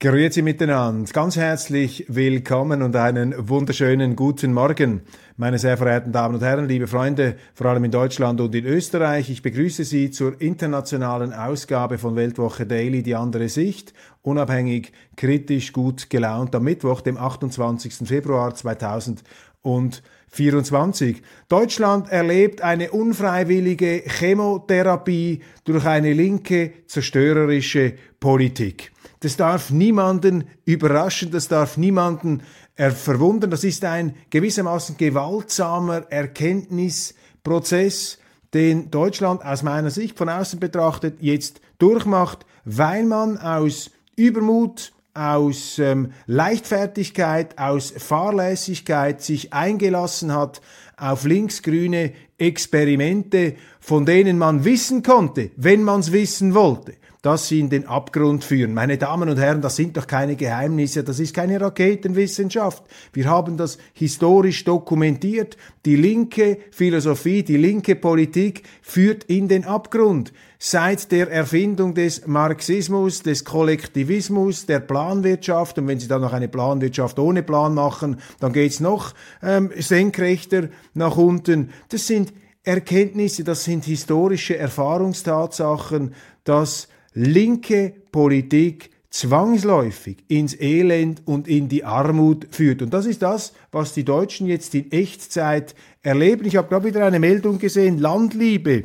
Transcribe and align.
Grüezi 0.00 0.42
miteinander, 0.42 1.10
ganz 1.12 1.34
herzlich 1.34 2.04
willkommen 2.06 2.82
und 2.82 2.94
einen 2.94 3.48
wunderschönen 3.48 4.14
guten 4.14 4.54
Morgen, 4.54 5.00
meine 5.36 5.58
sehr 5.58 5.76
verehrten 5.76 6.12
Damen 6.12 6.36
und 6.36 6.40
Herren, 6.40 6.68
liebe 6.68 6.86
Freunde, 6.86 7.34
vor 7.52 7.66
allem 7.66 7.82
in 7.82 7.90
Deutschland 7.90 8.40
und 8.40 8.54
in 8.54 8.64
Österreich. 8.64 9.28
Ich 9.28 9.42
begrüße 9.42 9.82
Sie 9.82 10.12
zur 10.12 10.40
internationalen 10.40 11.32
Ausgabe 11.32 11.98
von 11.98 12.14
Weltwoche 12.14 12.64
Daily, 12.64 13.02
die 13.02 13.16
andere 13.16 13.48
Sicht, 13.48 13.92
unabhängig, 14.22 14.92
kritisch, 15.16 15.72
gut 15.72 16.10
gelaunt, 16.10 16.54
am 16.54 16.62
Mittwoch, 16.62 17.00
dem 17.00 17.16
28. 17.16 18.06
Februar 18.06 18.54
2024. 18.54 21.22
Deutschland 21.48 22.08
erlebt 22.08 22.62
eine 22.62 22.92
unfreiwillige 22.92 24.04
Chemotherapie 24.06 25.40
durch 25.64 25.86
eine 25.86 26.12
linke, 26.12 26.86
zerstörerische 26.86 27.94
Politik. 28.20 28.92
Das 29.20 29.36
darf 29.36 29.70
niemanden 29.70 30.44
überraschen, 30.64 31.30
das 31.30 31.48
darf 31.48 31.76
niemanden 31.76 32.42
verwundern. 32.76 33.50
Das 33.50 33.64
ist 33.64 33.84
ein 33.84 34.14
gewissermaßen 34.30 34.96
gewaltsamer 34.96 36.10
Erkenntnisprozess, 36.10 38.18
den 38.54 38.90
Deutschland 38.90 39.44
aus 39.44 39.62
meiner 39.62 39.90
Sicht 39.90 40.16
von 40.16 40.28
außen 40.28 40.60
betrachtet 40.60 41.18
jetzt 41.20 41.60
durchmacht, 41.78 42.46
weil 42.64 43.04
man 43.04 43.38
aus 43.38 43.90
Übermut, 44.16 44.92
aus 45.14 45.78
ähm, 45.78 46.12
Leichtfertigkeit, 46.26 47.58
aus 47.58 47.92
Fahrlässigkeit 47.96 49.20
sich 49.20 49.52
eingelassen 49.52 50.32
hat 50.32 50.60
auf 50.96 51.24
linksgrüne 51.24 52.12
Experimente, 52.38 53.56
von 53.80 54.06
denen 54.06 54.38
man 54.38 54.64
wissen 54.64 55.02
konnte, 55.02 55.50
wenn 55.56 55.82
man 55.82 56.00
es 56.00 56.12
wissen 56.12 56.54
wollte, 56.54 56.94
dass 57.22 57.48
sie 57.48 57.60
in 57.60 57.68
den 57.68 57.86
Abgrund 57.86 58.44
führen. 58.44 58.74
Meine 58.74 58.96
Damen 58.96 59.28
und 59.28 59.38
Herren, 59.38 59.60
das 59.60 59.76
sind 59.76 59.96
doch 59.96 60.06
keine 60.06 60.36
Geheimnisse, 60.36 61.02
das 61.02 61.18
ist 61.18 61.34
keine 61.34 61.60
Raketenwissenschaft. 61.60 62.84
Wir 63.12 63.26
haben 63.26 63.56
das 63.56 63.78
historisch 63.92 64.64
dokumentiert. 64.64 65.56
Die 65.84 65.96
linke 65.96 66.58
Philosophie, 66.70 67.42
die 67.42 67.56
linke 67.56 67.96
Politik 67.96 68.62
führt 68.82 69.24
in 69.24 69.48
den 69.48 69.64
Abgrund. 69.64 70.32
Seit 70.60 71.12
der 71.12 71.30
Erfindung 71.30 71.94
des 71.94 72.26
Marxismus, 72.26 73.22
des 73.22 73.44
Kollektivismus, 73.44 74.66
der 74.66 74.80
Planwirtschaft, 74.80 75.78
und 75.78 75.86
wenn 75.86 76.00
Sie 76.00 76.08
dann 76.08 76.20
noch 76.20 76.32
eine 76.32 76.48
Planwirtschaft 76.48 77.18
ohne 77.18 77.42
Plan 77.42 77.74
machen, 77.74 78.20
dann 78.40 78.52
geht's 78.52 78.80
noch 78.80 79.14
ähm, 79.42 79.70
senkrechter 79.76 80.68
nach 80.94 81.16
unten. 81.16 81.70
Das 81.90 82.06
sind 82.06 82.32
Erkenntnisse, 82.64 83.44
das 83.44 83.64
sind 83.64 83.84
historische 83.84 84.58
Erfahrungstatsachen, 84.58 86.14
dass 86.44 86.88
linke 87.18 87.92
Politik 88.12 88.90
zwangsläufig 89.10 90.18
ins 90.28 90.54
Elend 90.60 91.22
und 91.24 91.48
in 91.48 91.68
die 91.68 91.84
Armut 91.84 92.46
führt. 92.50 92.82
Und 92.82 92.94
das 92.94 93.06
ist 93.06 93.22
das, 93.22 93.52
was 93.72 93.92
die 93.92 94.04
Deutschen 94.04 94.46
jetzt 94.46 94.74
in 94.74 94.92
Echtzeit 94.92 95.74
erleben. 96.02 96.44
Ich 96.44 96.56
habe 96.56 96.68
gerade 96.68 96.86
wieder 96.86 97.04
eine 97.04 97.18
Meldung 97.18 97.58
gesehen, 97.58 97.98
Landliebe 97.98 98.84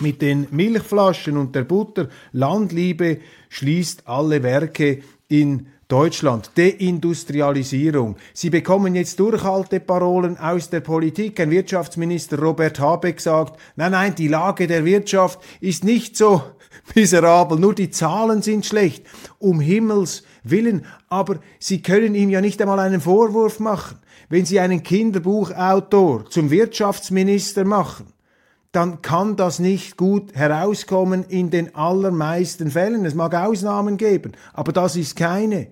mit 0.00 0.20
den 0.20 0.48
Milchflaschen 0.50 1.38
und 1.38 1.54
der 1.54 1.64
Butter. 1.64 2.10
Landliebe 2.32 3.20
schließt 3.48 4.06
alle 4.06 4.42
Werke 4.42 5.00
in 5.28 5.68
Deutschland, 5.88 6.50
Deindustrialisierung. 6.56 8.16
Sie 8.34 8.50
bekommen 8.50 8.96
jetzt 8.96 9.20
Durchhalteparolen 9.20 10.36
aus 10.36 10.68
der 10.68 10.80
Politik. 10.80 11.38
Ein 11.38 11.52
Wirtschaftsminister 11.52 12.40
Robert 12.40 12.80
Habeck 12.80 13.20
sagt, 13.20 13.60
nein, 13.76 13.92
nein, 13.92 14.14
die 14.16 14.26
Lage 14.26 14.66
der 14.66 14.84
Wirtschaft 14.84 15.38
ist 15.60 15.84
nicht 15.84 16.16
so 16.16 16.42
miserabel, 16.96 17.60
nur 17.60 17.72
die 17.72 17.90
Zahlen 17.90 18.42
sind 18.42 18.66
schlecht. 18.66 19.06
Um 19.38 19.60
Himmels 19.60 20.24
willen. 20.42 20.86
Aber 21.08 21.38
Sie 21.60 21.82
können 21.82 22.16
ihm 22.16 22.30
ja 22.30 22.40
nicht 22.40 22.60
einmal 22.60 22.80
einen 22.80 23.00
Vorwurf 23.00 23.60
machen. 23.60 23.98
Wenn 24.28 24.44
Sie 24.44 24.58
einen 24.58 24.82
Kinderbuchautor 24.82 26.28
zum 26.28 26.50
Wirtschaftsminister 26.50 27.64
machen, 27.64 28.06
dann 28.76 29.00
kann 29.00 29.36
das 29.36 29.58
nicht 29.58 29.96
gut 29.96 30.34
herauskommen 30.34 31.24
in 31.30 31.48
den 31.48 31.74
allermeisten 31.74 32.70
Fällen. 32.70 33.06
Es 33.06 33.14
mag 33.14 33.34
Ausnahmen 33.34 33.96
geben, 33.96 34.32
aber 34.52 34.70
das 34.70 34.96
ist 34.96 35.16
keine. 35.16 35.68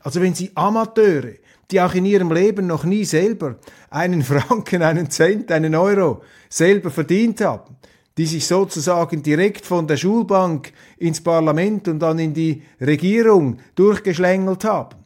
Also 0.00 0.20
wenn 0.20 0.34
Sie 0.34 0.50
Amateure, 0.54 1.32
die 1.70 1.80
auch 1.80 1.94
in 1.94 2.04
ihrem 2.04 2.30
Leben 2.30 2.66
noch 2.66 2.84
nie 2.84 3.06
selber 3.06 3.56
einen 3.88 4.22
Franken, 4.22 4.82
einen 4.82 5.10
Cent, 5.10 5.50
einen 5.50 5.74
Euro 5.74 6.20
selber 6.50 6.90
verdient 6.90 7.40
haben, 7.40 7.74
die 8.18 8.26
sich 8.26 8.46
sozusagen 8.46 9.22
direkt 9.22 9.64
von 9.64 9.86
der 9.86 9.96
Schulbank 9.96 10.74
ins 10.98 11.22
Parlament 11.22 11.88
und 11.88 12.00
dann 12.00 12.18
in 12.18 12.34
die 12.34 12.64
Regierung 12.82 13.60
durchgeschlängelt 13.76 14.64
haben, 14.66 14.98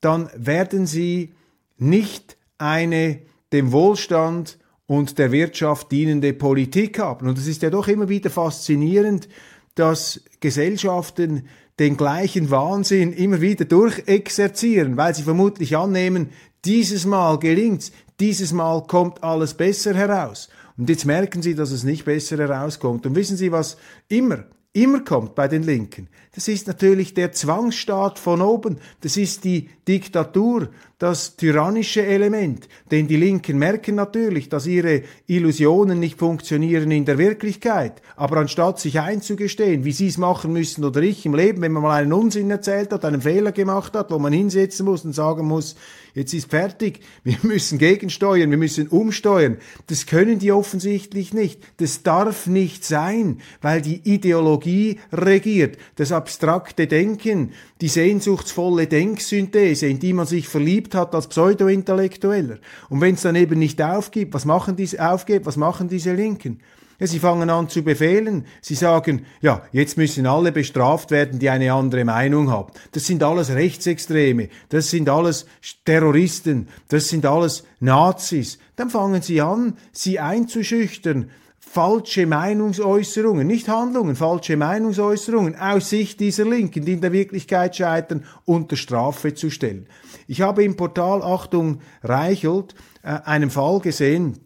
dann 0.00 0.30
werden 0.36 0.86
sie 0.86 1.34
nicht 1.76 2.38
eine 2.56 3.18
dem 3.52 3.72
Wohlstand 3.72 4.56
und 4.86 5.18
der 5.18 5.32
Wirtschaft 5.32 5.90
dienende 5.90 6.32
Politik 6.32 6.98
haben. 6.98 7.28
Und 7.28 7.38
es 7.38 7.46
ist 7.46 7.62
ja 7.62 7.70
doch 7.70 7.88
immer 7.88 8.08
wieder 8.08 8.30
faszinierend, 8.30 9.28
dass 9.74 10.22
Gesellschaften 10.40 11.48
den 11.78 11.96
gleichen 11.96 12.50
Wahnsinn 12.50 13.12
immer 13.12 13.40
wieder 13.40 13.64
durchexerzieren, 13.64 14.96
weil 14.96 15.14
sie 15.14 15.22
vermutlich 15.22 15.76
annehmen, 15.76 16.30
dieses 16.64 17.04
Mal 17.04 17.38
gelingt's, 17.38 17.92
dieses 18.20 18.52
Mal 18.52 18.84
kommt 18.86 19.22
alles 19.24 19.54
besser 19.54 19.94
heraus. 19.94 20.48
Und 20.76 20.88
jetzt 20.88 21.04
merken 21.04 21.42
sie, 21.42 21.54
dass 21.54 21.70
es 21.70 21.84
nicht 21.84 22.04
besser 22.04 22.38
herauskommt. 22.38 23.06
Und 23.06 23.14
wissen 23.14 23.36
Sie, 23.36 23.52
was 23.52 23.76
immer, 24.08 24.44
immer 24.74 25.00
kommt 25.00 25.34
bei 25.34 25.48
den 25.48 25.62
Linken? 25.62 26.08
Das 26.34 26.48
ist 26.48 26.66
natürlich 26.66 27.14
der 27.14 27.30
Zwangsstaat 27.30 28.18
von 28.18 28.42
oben. 28.42 28.78
Das 29.02 29.16
ist 29.16 29.44
die 29.44 29.68
Diktatur, 29.86 30.68
das 30.98 31.36
tyrannische 31.36 32.04
Element. 32.04 32.68
Denn 32.90 33.06
die 33.06 33.16
Linken 33.16 33.56
merken 33.56 33.94
natürlich, 33.94 34.48
dass 34.48 34.66
ihre 34.66 35.02
Illusionen 35.28 36.00
nicht 36.00 36.18
funktionieren 36.18 36.90
in 36.90 37.04
der 37.04 37.18
Wirklichkeit. 37.18 38.02
Aber 38.16 38.38
anstatt 38.38 38.80
sich 38.80 38.98
einzugestehen, 38.98 39.84
wie 39.84 39.92
sie 39.92 40.08
es 40.08 40.18
machen 40.18 40.52
müssen 40.52 40.84
oder 40.84 41.02
ich 41.02 41.24
im 41.24 41.36
Leben, 41.36 41.62
wenn 41.62 41.72
man 41.72 41.84
mal 41.84 42.02
einen 42.02 42.12
Unsinn 42.12 42.50
erzählt 42.50 42.92
hat, 42.92 43.04
einen 43.04 43.22
Fehler 43.22 43.52
gemacht 43.52 43.94
hat, 43.94 44.10
wo 44.10 44.18
man 44.18 44.32
hinsetzen 44.32 44.86
muss 44.86 45.04
und 45.04 45.12
sagen 45.12 45.46
muss, 45.46 45.76
jetzt 46.14 46.32
ist 46.32 46.50
fertig, 46.50 47.00
wir 47.22 47.36
müssen 47.42 47.78
gegensteuern, 47.78 48.50
wir 48.50 48.58
müssen 48.58 48.88
umsteuern. 48.88 49.58
Das 49.88 50.06
können 50.06 50.38
die 50.38 50.52
offensichtlich 50.52 51.34
nicht. 51.34 51.60
Das 51.78 52.02
darf 52.02 52.46
nicht 52.46 52.84
sein, 52.84 53.40
weil 53.60 53.82
die 53.82 54.00
Ideologie 54.04 54.98
regiert. 55.12 55.76
Das 55.96 56.12
abstrakte 56.12 56.86
Denken, 56.86 57.52
die 57.80 57.88
sehnsuchtsvolle 57.88 58.86
Denksynthese, 58.86 59.86
in 59.86 59.98
die 59.98 60.12
man 60.12 60.26
sich 60.26 60.48
verliebt 60.48 60.94
hat 60.94 61.14
als 61.14 61.28
Pseudo-Intellektueller. 61.28 62.58
Und 62.88 63.00
wenn 63.00 63.14
es 63.14 63.22
dann 63.22 63.36
eben 63.36 63.58
nicht 63.58 63.82
aufgibt, 63.82 64.32
was 64.34 64.44
machen 64.44 64.76
diese, 64.76 65.06
aufgeht, 65.06 65.44
was 65.44 65.56
machen 65.56 65.88
diese 65.88 66.14
Linken? 66.14 66.60
Ja, 66.98 67.06
sie 67.06 67.18
fangen 67.18 67.50
an 67.50 67.68
zu 67.68 67.82
befehlen. 67.82 68.46
Sie 68.60 68.74
sagen, 68.74 69.26
ja, 69.40 69.62
jetzt 69.72 69.96
müssen 69.96 70.26
alle 70.26 70.52
bestraft 70.52 71.10
werden, 71.10 71.38
die 71.38 71.50
eine 71.50 71.72
andere 71.72 72.04
Meinung 72.04 72.50
haben. 72.50 72.72
Das 72.92 73.06
sind 73.06 73.22
alles 73.22 73.50
Rechtsextreme, 73.50 74.48
das 74.68 74.90
sind 74.90 75.08
alles 75.08 75.46
Terroristen, 75.84 76.68
das 76.88 77.08
sind 77.08 77.26
alles 77.26 77.64
Nazis. 77.80 78.58
Dann 78.76 78.90
fangen 78.90 79.22
sie 79.22 79.40
an, 79.40 79.76
sie 79.92 80.20
einzuschüchtern 80.20 81.30
falsche 81.74 82.24
Meinungsäußerungen, 82.24 83.48
nicht 83.48 83.68
Handlungen, 83.68 84.14
falsche 84.14 84.56
Meinungsäußerungen 84.56 85.56
aus 85.56 85.90
Sicht 85.90 86.20
dieser 86.20 86.44
Linken, 86.44 86.84
die 86.84 86.92
in 86.92 87.00
der 87.00 87.10
Wirklichkeit 87.10 87.74
scheitern, 87.74 88.22
unter 88.44 88.76
Strafe 88.76 89.34
zu 89.34 89.50
stellen. 89.50 89.88
Ich 90.28 90.40
habe 90.40 90.62
im 90.62 90.76
Portal 90.76 91.20
Achtung 91.20 91.80
Reichelt 92.04 92.76
äh, 93.02 93.18
einen 93.24 93.50
Fall 93.50 93.80
gesehen, 93.80 94.38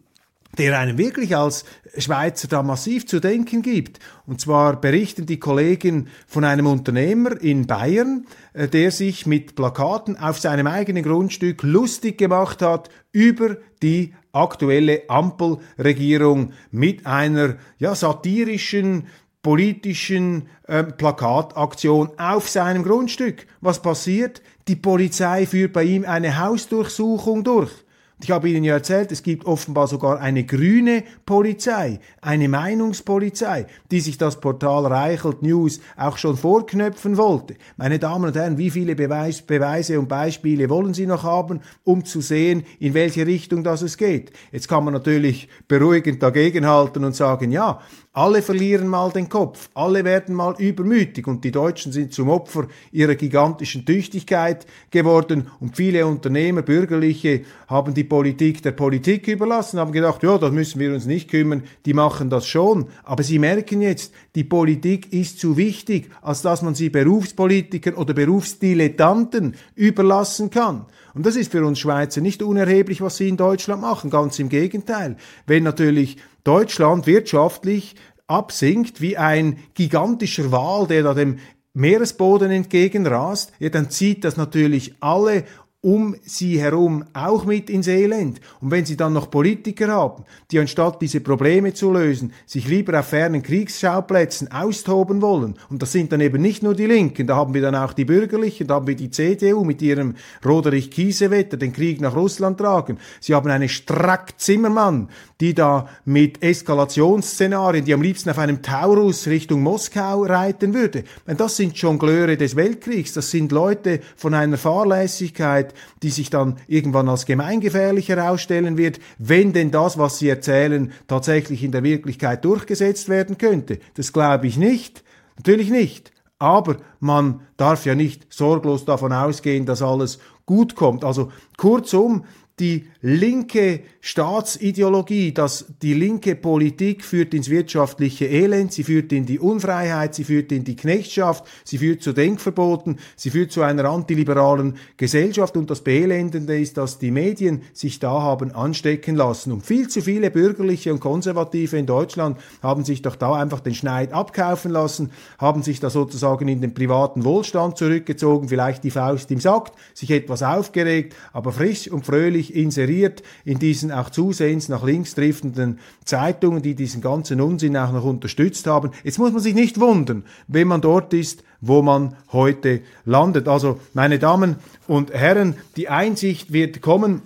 der 0.57 0.79
einem 0.79 0.97
wirklich 0.97 1.35
als 1.37 1.63
Schweizer 1.97 2.47
da 2.47 2.63
massiv 2.63 3.07
zu 3.07 3.19
denken 3.19 3.61
gibt. 3.61 3.99
Und 4.25 4.41
zwar 4.41 4.79
berichten 4.79 5.25
die 5.25 5.39
Kollegen 5.39 6.07
von 6.27 6.43
einem 6.43 6.65
Unternehmer 6.65 7.39
in 7.39 7.67
Bayern, 7.67 8.25
äh, 8.53 8.67
der 8.67 8.91
sich 8.91 9.25
mit 9.25 9.55
Plakaten 9.55 10.17
auf 10.17 10.39
seinem 10.39 10.67
eigenen 10.67 11.03
Grundstück 11.03 11.63
lustig 11.63 12.17
gemacht 12.17 12.61
hat 12.61 12.89
über 13.11 13.57
die 13.81 14.13
aktuelle 14.31 15.09
Ampelregierung 15.09 16.53
mit 16.71 17.05
einer 17.05 17.55
ja, 17.77 17.95
satirischen 17.95 19.07
politischen 19.41 20.49
äh, 20.67 20.83
Plakataktion 20.83 22.09
auf 22.17 22.49
seinem 22.49 22.83
Grundstück. 22.83 23.47
Was 23.61 23.81
passiert? 23.81 24.41
Die 24.67 24.75
Polizei 24.75 25.45
führt 25.45 25.73
bei 25.73 25.83
ihm 25.83 26.05
eine 26.05 26.39
Hausdurchsuchung 26.39 27.43
durch. 27.43 27.71
Ich 28.21 28.31
habe 28.31 28.49
Ihnen 28.49 28.65
ja 28.65 28.73
erzählt, 28.73 29.13
es 29.13 29.23
gibt 29.23 29.45
offenbar 29.45 29.87
sogar 29.87 30.19
eine 30.19 30.43
grüne 30.43 31.03
Polizei, 31.25 32.01
eine 32.19 32.49
Meinungspolizei, 32.49 33.65
die 33.91 34.01
sich 34.01 34.17
das 34.17 34.41
Portal 34.41 34.87
Reichelt 34.87 35.41
News 35.41 35.79
auch 35.95 36.17
schon 36.17 36.35
vorknöpfen 36.35 37.15
wollte. 37.15 37.55
Meine 37.77 37.97
Damen 37.97 38.25
und 38.25 38.35
Herren, 38.35 38.57
wie 38.57 38.71
viele 38.71 38.95
Beweis, 38.95 39.41
Beweise 39.41 39.97
und 39.97 40.09
Beispiele 40.09 40.69
wollen 40.69 40.93
Sie 40.93 41.05
noch 41.05 41.23
haben, 41.23 41.61
um 41.85 42.03
zu 42.03 42.19
sehen, 42.19 42.63
in 42.79 42.93
welche 42.93 43.25
Richtung 43.25 43.63
das 43.63 43.81
es 43.81 43.95
geht? 43.95 44.33
Jetzt 44.51 44.67
kann 44.67 44.83
man 44.83 44.93
natürlich 44.93 45.47
beruhigend 45.69 46.21
dagegenhalten 46.21 47.05
und 47.05 47.15
sagen, 47.15 47.53
ja, 47.53 47.79
alle 48.19 48.41
verlieren 48.41 48.89
mal 48.89 49.09
den 49.11 49.29
Kopf, 49.29 49.69
alle 49.73 50.03
werden 50.03 50.35
mal 50.35 50.53
übermütig 50.57 51.25
und 51.25 51.45
die 51.45 51.51
Deutschen 51.51 51.93
sind 51.93 52.13
zum 52.13 52.27
Opfer 52.27 52.67
ihrer 52.91 53.15
gigantischen 53.15 53.85
Tüchtigkeit 53.85 54.65
geworden 54.91 55.47
und 55.61 55.77
viele 55.77 56.05
Unternehmer, 56.05 56.61
Bürgerliche 56.61 57.43
haben 57.69 57.93
die 57.93 58.03
Politik 58.03 58.61
der 58.61 58.73
Politik 58.73 59.25
überlassen, 59.29 59.79
haben 59.79 59.93
gedacht, 59.93 60.21
ja, 60.21 60.37
das 60.37 60.51
müssen 60.51 60.81
wir 60.81 60.93
uns 60.93 61.05
nicht 61.05 61.29
kümmern, 61.29 61.63
die 61.85 61.93
machen 61.93 62.29
das 62.29 62.45
schon. 62.45 62.87
Aber 63.05 63.23
sie 63.23 63.39
merken 63.39 63.81
jetzt, 63.81 64.11
die 64.35 64.43
Politik 64.43 65.13
ist 65.13 65.39
zu 65.39 65.55
wichtig, 65.55 66.11
als 66.21 66.41
dass 66.41 66.61
man 66.61 66.75
sie 66.75 66.89
Berufspolitikern 66.89 67.93
oder 67.93 68.13
Berufsdilettanten 68.13 69.55
überlassen 69.75 70.49
kann. 70.49 70.87
Und 71.13 71.25
das 71.25 71.37
ist 71.37 71.51
für 71.51 71.65
uns 71.65 71.79
Schweizer 71.79 72.19
nicht 72.19 72.43
unerheblich, 72.43 73.01
was 73.01 73.17
sie 73.17 73.29
in 73.29 73.37
Deutschland 73.37 73.81
machen. 73.81 74.09
Ganz 74.09 74.39
im 74.39 74.49
Gegenteil. 74.49 75.15
Wenn 75.47 75.63
natürlich 75.63 76.17
Deutschland 76.43 77.07
wirtschaftlich 77.07 77.95
absinkt 78.27 79.01
wie 79.01 79.17
ein 79.17 79.57
gigantischer 79.73 80.51
Wal, 80.51 80.87
der 80.87 81.03
da 81.03 81.13
dem 81.13 81.39
Meeresboden 81.73 82.51
entgegenrast, 82.51 83.53
ja, 83.59 83.69
dann 83.69 83.89
zieht 83.89 84.23
das 84.23 84.37
natürlich 84.37 84.95
alle 84.99 85.45
um 85.81 86.15
sie 86.23 86.59
herum 86.59 87.05
auch 87.13 87.45
mit 87.45 87.69
ins 87.69 87.87
Elend. 87.87 88.41
Und 88.59 88.71
wenn 88.71 88.83
sie 88.83 88.97
dann 88.97 89.13
noch 89.13 89.31
Politiker 89.31 89.87
haben, 89.87 90.25
die 90.51 90.59
anstatt 90.59 91.01
diese 91.01 91.21
Probleme 91.21 91.73
zu 91.73 91.93
lösen, 91.93 92.33
sich 92.45 92.67
lieber 92.67 92.99
auf 92.99 93.07
fernen 93.07 93.41
Kriegsschauplätzen 93.41 94.51
austoben 94.51 95.21
wollen, 95.21 95.55
und 95.69 95.81
das 95.81 95.93
sind 95.93 96.11
dann 96.11 96.19
eben 96.19 96.41
nicht 96.41 96.63
nur 96.63 96.75
die 96.75 96.85
Linken, 96.85 97.27
da 97.27 97.37
haben 97.37 97.53
wir 97.53 97.61
dann 97.61 97.75
auch 97.75 97.93
die 97.93 98.03
Bürgerlichen, 98.03 98.67
da 98.67 98.75
haben 98.75 98.87
wir 98.87 98.95
die 98.95 99.09
CDU 99.09 99.63
mit 99.63 99.81
ihrem 99.81 100.15
Roderich 100.45 100.91
Kiesewetter 100.91 101.55
den 101.55 101.71
Krieg 101.71 102.01
nach 102.01 102.15
Russland 102.15 102.57
tragen. 102.57 102.97
Sie 103.21 103.33
haben 103.33 103.49
eine 103.49 103.69
Strack 103.69 104.33
Zimmermann, 104.37 105.07
die 105.39 105.53
da 105.53 105.87
mit 106.03 106.43
Eskalationsszenarien, 106.43 107.85
die 107.85 107.93
am 107.93 108.01
liebsten 108.01 108.29
auf 108.29 108.37
einem 108.37 108.61
Taurus 108.61 109.27
Richtung 109.27 109.63
Moskau 109.63 110.23
reiten 110.23 110.73
würde. 110.73 111.05
Das 111.25 111.55
sind 111.55 111.77
Jongleure 111.77 112.35
des 112.35 112.57
Weltkriegs, 112.57 113.13
das 113.13 113.31
sind 113.31 113.53
Leute 113.53 114.01
von 114.17 114.33
einer 114.33 114.57
Fahrlässigkeit, 114.57 115.68
die 116.03 116.09
sich 116.09 116.29
dann 116.29 116.57
irgendwann 116.67 117.09
als 117.09 117.25
gemeingefährlich 117.25 118.09
herausstellen 118.09 118.77
wird, 118.77 118.99
wenn 119.17 119.53
denn 119.53 119.71
das, 119.71 119.97
was 119.97 120.19
sie 120.19 120.29
erzählen, 120.29 120.91
tatsächlich 121.07 121.63
in 121.63 121.71
der 121.71 121.83
Wirklichkeit 121.83 122.45
durchgesetzt 122.45 123.09
werden 123.09 123.37
könnte. 123.37 123.79
Das 123.95 124.13
glaube 124.13 124.47
ich 124.47 124.57
nicht. 124.57 125.03
Natürlich 125.37 125.69
nicht. 125.69 126.11
Aber 126.37 126.77
man 126.99 127.41
darf 127.57 127.85
ja 127.85 127.95
nicht 127.95 128.27
sorglos 128.33 128.85
davon 128.85 129.11
ausgehen, 129.11 129.65
dass 129.65 129.81
alles 129.81 130.19
gut 130.45 130.75
kommt. 130.75 131.03
Also 131.03 131.31
kurzum, 131.57 132.23
die 132.59 132.87
linke 133.01 133.81
Staatsideologie, 134.01 135.33
dass 135.33 135.65
die 135.81 135.93
linke 135.93 136.35
Politik 136.35 137.03
führt 137.03 137.33
ins 137.33 137.49
wirtschaftliche 137.49 138.25
Elend, 138.25 138.73
sie 138.73 138.83
führt 138.83 139.11
in 139.11 139.25
die 139.25 139.39
Unfreiheit, 139.39 140.15
sie 140.15 140.23
führt 140.23 140.51
in 140.51 140.63
die 140.63 140.75
Knechtschaft, 140.75 141.45
sie 141.63 141.77
führt 141.77 142.01
zu 142.01 142.13
Denkverboten, 142.13 142.99
sie 143.15 143.29
führt 143.29 143.51
zu 143.51 143.61
einer 143.61 143.85
antiliberalen 143.85 144.75
Gesellschaft. 144.97 145.57
Und 145.57 145.69
das 145.69 145.81
Beelendende 145.81 146.59
ist, 146.59 146.77
dass 146.77 146.99
die 146.99 147.11
Medien 147.11 147.61
sich 147.73 147.99
da 147.99 148.21
haben 148.21 148.51
anstecken 148.51 149.15
lassen. 149.15 149.51
Und 149.51 149.65
viel 149.65 149.87
zu 149.87 150.01
viele 150.01 150.31
bürgerliche 150.31 150.93
und 150.93 150.99
konservative 150.99 151.77
in 151.77 151.85
Deutschland 151.85 152.37
haben 152.61 152.83
sich 152.83 153.01
doch 153.01 153.15
da 153.15 153.33
einfach 153.33 153.59
den 153.59 153.75
Schneid 153.75 154.13
abkaufen 154.13 154.71
lassen, 154.71 155.11
haben 155.37 155.63
sich 155.63 155.79
da 155.79 155.89
sozusagen 155.89 156.47
in 156.47 156.61
den 156.61 156.73
privaten 156.73 157.23
Wohlstand 157.23 157.77
zurückgezogen, 157.77 158.49
vielleicht 158.49 158.83
die 158.83 158.91
Faust 158.91 159.31
im 159.31 159.39
Sack, 159.39 159.71
sich 159.93 160.11
etwas 160.11 160.43
aufgeregt, 160.43 161.15
aber 161.33 161.51
frisch 161.51 161.89
und 161.89 162.05
fröhlich 162.05 162.48
inseriert 162.55 163.23
in 163.45 163.59
diesen 163.59 163.91
auch 163.91 164.09
zusehends 164.09 164.69
nach 164.69 164.83
links 164.83 165.15
driftenden 165.15 165.79
Zeitungen, 166.05 166.61
die 166.61 166.75
diesen 166.75 167.01
ganzen 167.01 167.41
Unsinn 167.41 167.77
auch 167.77 167.91
noch 167.91 168.03
unterstützt 168.03 168.67
haben. 168.67 168.91
Jetzt 169.03 169.19
muss 169.19 169.31
man 169.31 169.41
sich 169.41 169.55
nicht 169.55 169.79
wundern, 169.79 170.23
wenn 170.47 170.67
man 170.67 170.81
dort 170.81 171.13
ist, 171.13 171.43
wo 171.61 171.81
man 171.81 172.15
heute 172.31 172.81
landet. 173.05 173.47
Also, 173.47 173.79
meine 173.93 174.19
Damen 174.19 174.55
und 174.87 175.13
Herren, 175.13 175.55
die 175.75 175.89
Einsicht 175.89 176.53
wird 176.53 176.81
kommen, 176.81 177.21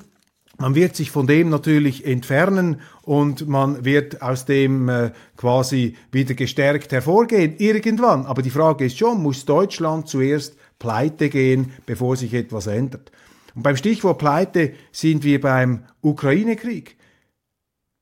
man 0.57 0.75
wird 0.75 0.95
sich 0.95 1.09
von 1.09 1.27
dem 1.27 1.49
natürlich 1.49 2.05
entfernen 2.05 2.79
und 3.01 3.47
man 3.47 3.85
wird 3.85 4.21
aus 4.21 4.45
dem 4.45 4.87
äh, 4.87 5.11
quasi 5.35 5.95
wieder 6.11 6.35
gestärkt 6.35 6.91
hervorgehen, 6.91 7.55
irgendwann. 7.57 8.25
Aber 8.25 8.41
die 8.41 8.51
Frage 8.51 8.85
ist 8.85 8.97
schon, 8.97 9.21
muss 9.21 9.45
Deutschland 9.45 10.07
zuerst 10.07 10.55
pleite 10.79 11.29
gehen, 11.29 11.71
bevor 11.85 12.15
sich 12.15 12.33
etwas 12.33 12.67
ändert? 12.67 13.11
Und 13.55 13.63
beim 13.63 13.77
Stichwort 13.77 14.17
Pleite 14.17 14.73
sind 14.91 15.23
wir 15.23 15.39
beim 15.39 15.85
Ukraine-Krieg. 16.01 16.97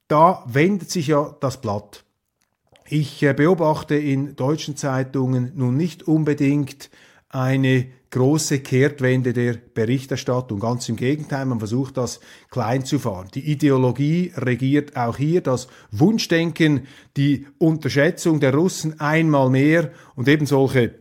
Da 0.08 0.44
wendet 0.46 0.92
sich 0.92 1.08
ja 1.08 1.36
das 1.40 1.62
Blatt. 1.62 2.04
Ich 2.88 3.24
äh, 3.24 3.34
beobachte 3.34 3.96
in 3.96 4.36
deutschen 4.36 4.76
Zeitungen 4.76 5.54
nun 5.56 5.78
nicht 5.78 6.04
unbedingt 6.04 6.90
eine 7.30 7.88
große 8.10 8.60
Kehrtwende 8.60 9.32
der 9.32 9.54
Berichterstattung. 9.54 10.60
Ganz 10.60 10.90
im 10.90 10.98
Gegenteil, 10.98 11.46
man 11.46 11.60
versucht 11.60 11.96
das 11.96 12.20
klein 12.50 12.84
zu 12.84 13.00
fahren. 13.00 13.30
Die 13.34 13.50
Ideologie 13.50 14.34
regiert 14.36 14.98
auch 14.98 15.16
hier, 15.16 15.40
das 15.40 15.70
Wunschdenken, 15.92 16.88
die 17.16 17.48
Unterschätzung 17.58 18.42
der 18.42 18.54
Russen 18.54 19.00
einmal 19.00 19.50
mehr 19.50 19.92
und 20.16 20.28
eben 20.28 20.46
solche 20.46 21.01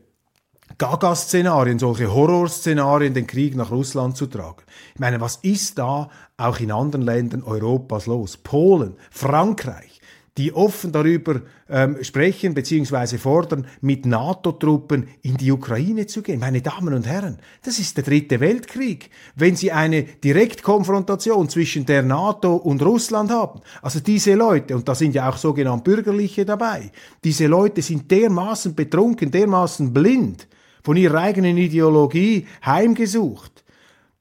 Gaga-Szenarien, 0.79 1.79
solche 1.79 2.13
Horrorszenarien, 2.13 3.15
den 3.15 3.27
Krieg 3.27 3.55
nach 3.55 3.71
Russland 3.71 4.17
zu 4.17 4.27
tragen. 4.27 4.63
Ich 4.95 5.01
meine, 5.01 5.21
was 5.21 5.37
ist 5.43 5.79
da 5.79 6.09
auch 6.37 6.61
in 6.61 6.73
anderen 6.73 7.05
Ländern 7.05 7.43
Europas 7.43 8.07
los? 8.07 8.37
Polen, 8.37 8.97
Frankreich, 9.11 10.01
die 10.39 10.55
offen 10.55 10.91
darüber 10.91 11.43
ähm, 11.69 12.03
sprechen 12.03 12.55
bzw. 12.55 13.19
fordern, 13.19 13.67
mit 13.81 14.07
NATO-Truppen 14.07 15.09
in 15.23 15.37
die 15.37 15.53
Ukraine 15.53 16.07
zu 16.07 16.23
gehen. 16.23 16.41
Meine 16.41 16.63
Damen 16.63 16.95
und 16.95 17.07
Herren, 17.07 17.39
das 17.63 17.79
ist 17.79 17.97
der 17.97 18.05
dritte 18.05 18.41
Weltkrieg. 18.41 19.11
Wenn 19.35 19.57
Sie 19.57 19.73
eine 19.73 20.05
Direktkonfrontation 20.05 21.49
zwischen 21.49 21.85
der 21.85 22.03
NATO 22.03 22.57
und 22.57 22.83
Russland 22.83 23.31
haben, 23.31 23.61
also 23.83 24.01
diese 24.01 24.35
Leute, 24.35 24.77
und 24.77 24.89
da 24.89 24.95
sind 24.95 25.15
ja 25.15 25.29
auch 25.29 25.37
sogenannte 25.37 25.91
Bürgerliche 25.91 26.45
dabei, 26.45 26.91
diese 27.23 27.47
Leute 27.47 27.83
sind 27.83 28.11
dermaßen 28.11 28.75
betrunken, 28.75 29.31
dermaßen 29.31 29.93
blind, 29.93 30.47
von 30.83 30.97
ihrer 30.97 31.19
eigenen 31.21 31.57
Ideologie 31.57 32.47
heimgesucht, 32.65 33.65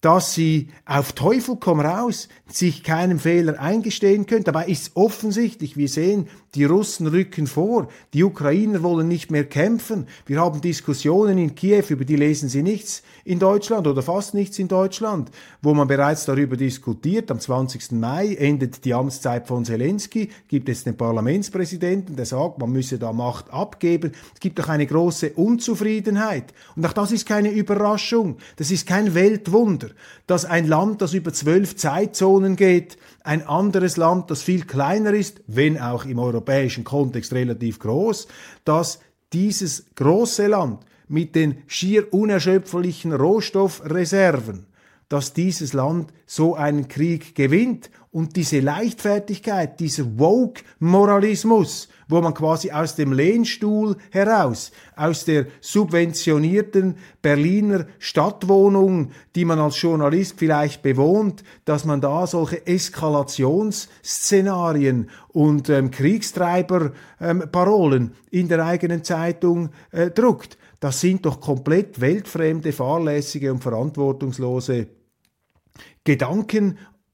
dass 0.01 0.33
sie 0.33 0.69
auf 0.85 1.11
Teufel 1.13 1.57
komm 1.59 1.81
raus 1.81 2.29
sich 2.47 2.83
keinem 2.83 3.19
Fehler 3.19 3.59
eingestehen 3.59 4.25
können. 4.25 4.43
Dabei 4.43 4.67
ist 4.67 4.95
offensichtlich, 4.95 5.77
wir 5.77 5.89
sehen, 5.89 6.27
die 6.55 6.65
Russen 6.65 7.05
rücken 7.05 7.45
vor, 7.45 7.89
die 8.13 8.23
Ukrainer 8.23 8.81
wollen 8.81 9.07
nicht 9.07 9.29
mehr 9.29 9.43
kämpfen. 9.43 10.07
Wir 10.25 10.39
haben 10.39 10.61
Diskussionen 10.61 11.37
in 11.37 11.53
Kiew, 11.53 11.83
über 11.89 12.05
die 12.05 12.15
lesen 12.15 12.49
Sie 12.49 12.63
nichts 12.63 13.03
in 13.23 13.37
Deutschland 13.37 13.85
oder 13.85 14.01
fast 14.01 14.33
nichts 14.33 14.57
in 14.57 14.67
Deutschland, 14.67 15.29
wo 15.61 15.75
man 15.75 15.87
bereits 15.87 16.25
darüber 16.25 16.57
diskutiert. 16.57 17.29
Am 17.29 17.39
20. 17.39 17.91
Mai 17.91 18.33
endet 18.33 18.83
die 18.83 18.95
Amtszeit 18.95 19.47
von 19.47 19.63
Zelensky, 19.63 20.29
gibt 20.47 20.69
es 20.69 20.83
den 20.83 20.97
Parlamentspräsidenten, 20.97 22.15
der 22.15 22.25
sagt, 22.25 22.57
man 22.57 22.71
müsse 22.71 22.97
da 22.97 23.13
Macht 23.13 23.51
abgeben. 23.51 24.13
Es 24.33 24.39
gibt 24.39 24.57
doch 24.57 24.69
eine 24.69 24.87
große 24.87 25.33
Unzufriedenheit. 25.33 26.53
Und 26.75 26.85
auch 26.85 26.93
das 26.93 27.11
ist 27.11 27.27
keine 27.27 27.51
Überraschung. 27.51 28.37
Das 28.55 28.71
ist 28.71 28.87
kein 28.87 29.13
Weltwunder, 29.13 29.88
dass 30.27 30.45
ein 30.45 30.67
Land, 30.67 31.01
das 31.01 31.13
über 31.13 31.33
zwölf 31.33 31.75
Zeitzonen 31.75 32.55
geht, 32.55 32.97
ein 33.23 33.45
anderes 33.45 33.97
Land, 33.97 34.31
das 34.31 34.41
viel 34.41 34.65
kleiner 34.65 35.13
ist, 35.13 35.41
wenn 35.47 35.79
auch 35.79 36.05
im 36.05 36.19
europäischen 36.19 36.83
Kontext 36.83 37.33
relativ 37.33 37.79
groß, 37.79 38.27
dass 38.65 38.99
dieses 39.33 39.85
große 39.95 40.47
Land 40.47 40.79
mit 41.07 41.35
den 41.35 41.63
schier 41.67 42.13
unerschöpflichen 42.13 43.13
Rohstoffreserven 43.13 44.65
dass 45.09 45.33
dieses 45.33 45.73
Land 45.73 46.13
so 46.27 46.55
einen 46.55 46.87
Krieg 46.87 47.35
gewinnt. 47.35 47.89
Und 48.11 48.35
diese 48.35 48.59
Leichtfertigkeit, 48.59 49.79
dieser 49.79 50.17
Woke-Moralismus, 50.17 51.89
wo 52.09 52.19
man 52.21 52.33
quasi 52.33 52.71
aus 52.71 52.95
dem 52.95 53.13
Lehnstuhl 53.13 53.95
heraus, 54.11 54.73
aus 54.95 55.25
der 55.25 55.45
subventionierten 55.61 56.95
Berliner 57.21 57.85
Stadtwohnung, 57.99 59.11
die 59.35 59.45
man 59.45 59.59
als 59.59 59.79
Journalist 59.81 60.33
vielleicht 60.37 60.81
bewohnt, 60.81 61.43
dass 61.63 61.85
man 61.85 62.01
da 62.01 62.27
solche 62.27 62.67
Eskalationsszenarien 62.67 65.09
und 65.29 65.69
ähm, 65.69 65.91
Kriegstreiberparolen 65.91 68.03
ähm, 68.03 68.11
in 68.31 68.49
der 68.49 68.65
eigenen 68.65 69.03
Zeitung 69.03 69.69
äh, 69.91 70.09
druckt. 70.09 70.57
Das 70.79 70.99
sind 70.99 71.23
doch 71.25 71.39
komplett 71.39 72.01
weltfremde, 72.01 72.71
fahrlässige 72.71 73.51
und 73.51 73.61
verantwortungslose 73.61 74.87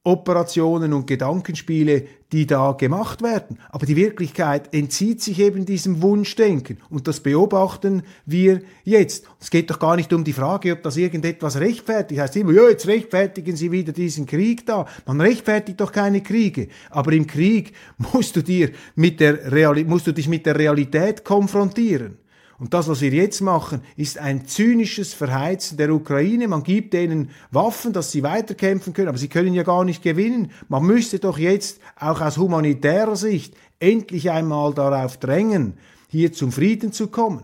Gedankenoperationen 0.06 0.94
und 0.94 1.08
Gedankenspiele, 1.08 2.06
die 2.32 2.46
da 2.46 2.74
gemacht 2.74 3.24
werden. 3.24 3.58
Aber 3.70 3.86
die 3.86 3.96
Wirklichkeit 3.96 4.74
entzieht 4.74 5.22
sich 5.22 5.40
eben 5.40 5.66
diesem 5.66 6.02
Wunschdenken. 6.02 6.78
Und 6.90 7.08
das 7.08 7.20
beobachten 7.20 8.04
wir 8.26 8.62
jetzt. 8.84 9.26
Es 9.40 9.50
geht 9.50 9.70
doch 9.70 9.80
gar 9.80 9.96
nicht 9.96 10.14
um 10.14 10.24
die 10.24 10.34
Frage, 10.34 10.74
ob 10.74 10.84
das 10.84 10.98
irgendetwas 10.98 11.60
rechtfertigt. 11.60 12.22
Heißt 12.22 12.36
immer, 12.36 12.52
ja, 12.52 12.70
jetzt 12.70 12.88
rechtfertigen 12.88 13.56
Sie 13.56 13.72
wieder 13.72 13.94
diesen 13.94 14.28
Krieg 14.28 14.66
da. 14.66 14.86
Man 15.08 15.22
rechtfertigt 15.22 15.82
doch 15.82 15.92
keine 15.92 16.22
Kriege. 16.22 16.68
Aber 16.92 17.12
im 17.12 17.26
Krieg 17.26 17.74
musst 17.98 18.36
du, 18.36 18.44
dir 18.44 18.72
mit 18.96 19.20
der 19.20 19.52
Reali 19.52 19.84
musst 19.84 20.08
du 20.08 20.12
dich 20.12 20.28
mit 20.28 20.46
der 20.46 20.58
Realität 20.58 21.24
konfrontieren. 21.24 22.18
Und 22.58 22.74
das, 22.74 22.88
was 22.88 23.02
wir 23.02 23.10
jetzt 23.10 23.42
machen, 23.42 23.82
ist 23.98 24.18
ein 24.18 24.48
zynisches 24.48 25.14
Verheizen 25.14 25.78
der 25.78 25.94
Ukraine. 25.94 26.48
Man 26.48 26.64
gibt 26.64 26.94
denen 26.94 27.32
Waffen, 27.52 27.92
dass 27.92 28.14
sie 28.14 28.24
weiterkämpfen 28.24 28.94
können, 28.94 29.10
aber 29.10 29.18
sie 29.18 29.28
können 29.28 29.54
ja 29.54 29.64
gar 29.64 29.84
nicht 29.84 30.02
gewinnen. 30.02 30.52
Man 30.70 30.84
müsste 30.84 31.20
doch 31.20 31.38
jetzt 31.38 31.82
auch 32.00 32.22
aus 32.22 32.38
humanitärer 32.38 33.18
Sicht 33.18 33.56
endlich 33.80 34.32
einmal 34.32 34.74
darauf 34.74 35.18
drängen, 35.18 35.74
hier 36.08 36.32
zum 36.32 36.54
Frieden 36.54 36.94
zu 36.94 37.08
kommen. 37.08 37.44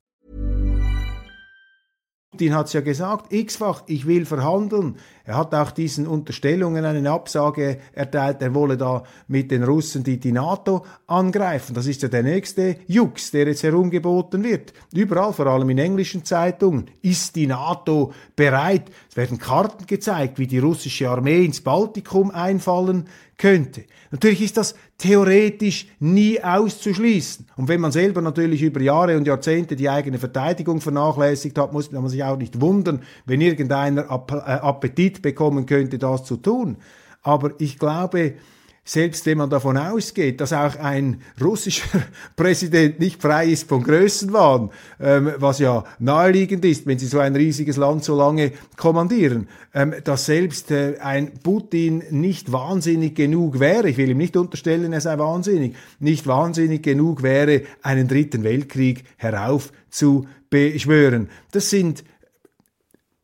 Putin 2.41 2.55
hat 2.55 2.65
es 2.65 2.73
ja 2.73 2.81
gesagt, 2.81 3.31
x-fach, 3.31 3.83
ich 3.85 4.07
will 4.07 4.25
verhandeln. 4.25 4.95
Er 5.25 5.37
hat 5.37 5.53
auch 5.53 5.69
diesen 5.69 6.07
Unterstellungen 6.07 6.83
eine 6.83 7.11
Absage 7.11 7.77
erteilt, 7.93 8.41
er 8.41 8.55
wolle 8.55 8.77
da 8.77 9.03
mit 9.27 9.51
den 9.51 9.63
Russen 9.63 10.03
die, 10.03 10.19
die 10.19 10.31
NATO 10.31 10.83
angreifen. 11.05 11.75
Das 11.75 11.85
ist 11.85 12.01
ja 12.01 12.07
der 12.07 12.23
nächste 12.23 12.77
Jux, 12.87 13.29
der 13.29 13.45
jetzt 13.45 13.61
herumgeboten 13.61 14.43
wird. 14.43 14.73
Überall, 14.91 15.33
vor 15.33 15.45
allem 15.45 15.69
in 15.69 15.77
englischen 15.77 16.25
Zeitungen, 16.25 16.89
ist 17.03 17.35
die 17.35 17.45
NATO 17.45 18.11
bereit. 18.35 18.89
Es 19.07 19.15
werden 19.15 19.37
Karten 19.37 19.85
gezeigt, 19.85 20.39
wie 20.39 20.47
die 20.47 20.57
russische 20.57 21.11
Armee 21.11 21.45
ins 21.45 21.61
Baltikum 21.61 22.31
einfallen 22.31 23.05
könnte. 23.41 23.85
Natürlich 24.11 24.41
ist 24.43 24.57
das 24.57 24.75
theoretisch 24.99 25.87
nie 25.99 26.39
auszuschließen. 26.41 27.47
Und 27.57 27.67
wenn 27.69 27.81
man 27.81 27.91
selber 27.91 28.21
natürlich 28.21 28.61
über 28.61 28.79
Jahre 28.79 29.17
und 29.17 29.25
Jahrzehnte 29.25 29.75
die 29.75 29.89
eigene 29.89 30.19
Verteidigung 30.19 30.79
vernachlässigt 30.79 31.57
hat, 31.57 31.73
muss 31.73 31.91
man 31.91 32.07
sich 32.07 32.23
auch 32.23 32.37
nicht 32.37 32.61
wundern, 32.61 33.01
wenn 33.25 33.41
irgendeiner 33.41 34.03
äh, 34.03 34.35
Appetit 34.35 35.23
bekommen 35.23 35.65
könnte, 35.65 35.97
das 35.97 36.23
zu 36.23 36.37
tun. 36.37 36.77
Aber 37.23 37.53
ich 37.57 37.79
glaube, 37.79 38.35
selbst 38.83 39.27
wenn 39.27 39.37
man 39.37 39.49
davon 39.49 39.77
ausgeht, 39.77 40.41
dass 40.41 40.51
auch 40.53 40.75
ein 40.75 41.21
russischer 41.39 42.01
Präsident 42.35 42.99
nicht 42.99 43.21
frei 43.21 43.45
ist 43.47 43.69
von 43.69 43.83
Größenwahn, 43.83 44.71
ähm, 44.99 45.31
was 45.37 45.59
ja 45.59 45.83
naheliegend 45.99 46.65
ist, 46.65 46.87
wenn 46.87 46.97
sie 46.97 47.05
so 47.05 47.19
ein 47.19 47.35
riesiges 47.35 47.77
Land 47.77 48.03
so 48.03 48.17
lange 48.17 48.53
kommandieren, 48.77 49.47
ähm, 49.73 49.93
dass 50.03 50.25
selbst 50.25 50.71
äh, 50.71 50.97
ein 50.99 51.31
Putin 51.43 52.01
nicht 52.09 52.51
wahnsinnig 52.51 53.15
genug 53.15 53.59
wäre, 53.59 53.87
ich 53.87 53.97
will 53.97 54.09
ihm 54.09 54.17
nicht 54.17 54.35
unterstellen, 54.35 54.93
er 54.93 55.01
sei 55.01 55.19
wahnsinnig, 55.19 55.75
nicht 55.99 56.25
wahnsinnig 56.25 56.81
genug 56.81 57.21
wäre, 57.21 57.61
einen 57.83 58.07
dritten 58.07 58.43
Weltkrieg 58.43 59.03
heraufzubeschwören. 59.17 61.29
Das 61.51 61.69
sind 61.69 62.03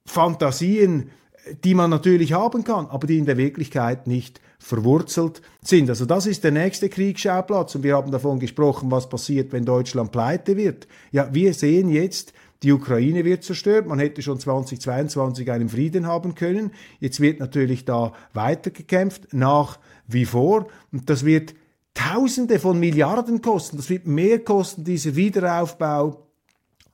Fantasien, 0.06 1.10
die 1.64 1.76
man 1.76 1.90
natürlich 1.90 2.34
haben 2.34 2.64
kann, 2.64 2.88
aber 2.88 3.08
die 3.08 3.18
in 3.18 3.26
der 3.26 3.38
Wirklichkeit 3.38 4.08
nicht 4.08 4.42
verwurzelt 4.60 5.42
sind. 5.62 5.90
Also 5.90 6.06
das 6.06 6.26
ist 6.26 6.44
der 6.44 6.52
nächste 6.52 6.90
Kriegsschauplatz 6.90 7.76
und 7.76 7.84
wir 7.84 7.96
haben 7.96 8.12
davon 8.12 8.40
gesprochen, 8.40 8.92
was 8.92 9.10
passiert, 9.10 9.52
wenn 9.54 9.66
Deutschland 9.66 10.12
pleite 10.12 10.58
wird. 10.58 10.88
Ja, 11.12 11.30
wir 11.34 11.54
sehen 11.54 11.90
jetzt, 11.90 12.34
die 12.64 12.72
Ukraine 12.72 13.24
wird 13.24 13.44
zerstört. 13.44 13.88
Man 13.88 14.00
hätte 14.00 14.22
schon 14.22 14.40
2022 14.40 15.52
einen 15.52 15.70
Frieden 15.70 16.08
haben 16.08 16.34
können. 16.34 16.72
Jetzt 17.00 17.20
wird 17.20 17.40
natürlich 17.40 17.86
da 17.86 18.14
weitergekämpft, 18.34 19.34
nach 19.34 19.78
wie 20.08 20.26
vor. 20.26 20.68
Und 20.92 21.10
das 21.10 21.24
wird 21.24 21.54
Tausende 21.94 22.60
von 22.60 22.80
Milliarden 22.80 23.42
kosten. 23.42 23.78
Das 23.78 23.90
wird 23.90 24.06
mehr 24.06 24.38
kosten, 24.44 24.84
dieser 24.84 25.16
Wiederaufbau, 25.16 26.28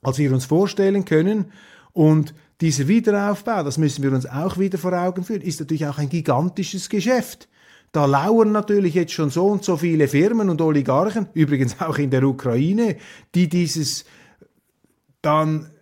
als 0.00 0.16
wir 0.16 0.32
uns 0.32 0.46
vorstellen 0.46 1.04
können. 1.04 1.52
Und 1.92 2.34
dieser 2.64 2.88
Wiederaufbau, 2.88 3.62
das 3.62 3.76
müssen 3.76 4.02
wir 4.02 4.10
uns 4.12 4.24
auch 4.24 4.56
wieder 4.56 4.78
vor 4.78 4.94
Augen 4.94 5.22
führen, 5.22 5.42
ist 5.42 5.60
natürlich 5.60 5.86
auch 5.86 5.98
ein 5.98 6.08
gigantisches 6.08 6.88
Geschäft. 6.88 7.46
Da 7.92 8.06
lauern 8.06 8.52
natürlich 8.52 8.94
jetzt 8.94 9.12
schon 9.12 9.28
so 9.28 9.48
und 9.48 9.62
so 9.62 9.76
viele 9.76 10.08
Firmen 10.08 10.48
und 10.48 10.62
Oligarchen, 10.62 11.28
übrigens 11.34 11.78
auch 11.82 11.98
in 11.98 12.08
der 12.08 12.24
Ukraine, 12.24 12.96
die 13.34 13.50
dieses 13.50 14.06
dann 15.20 15.72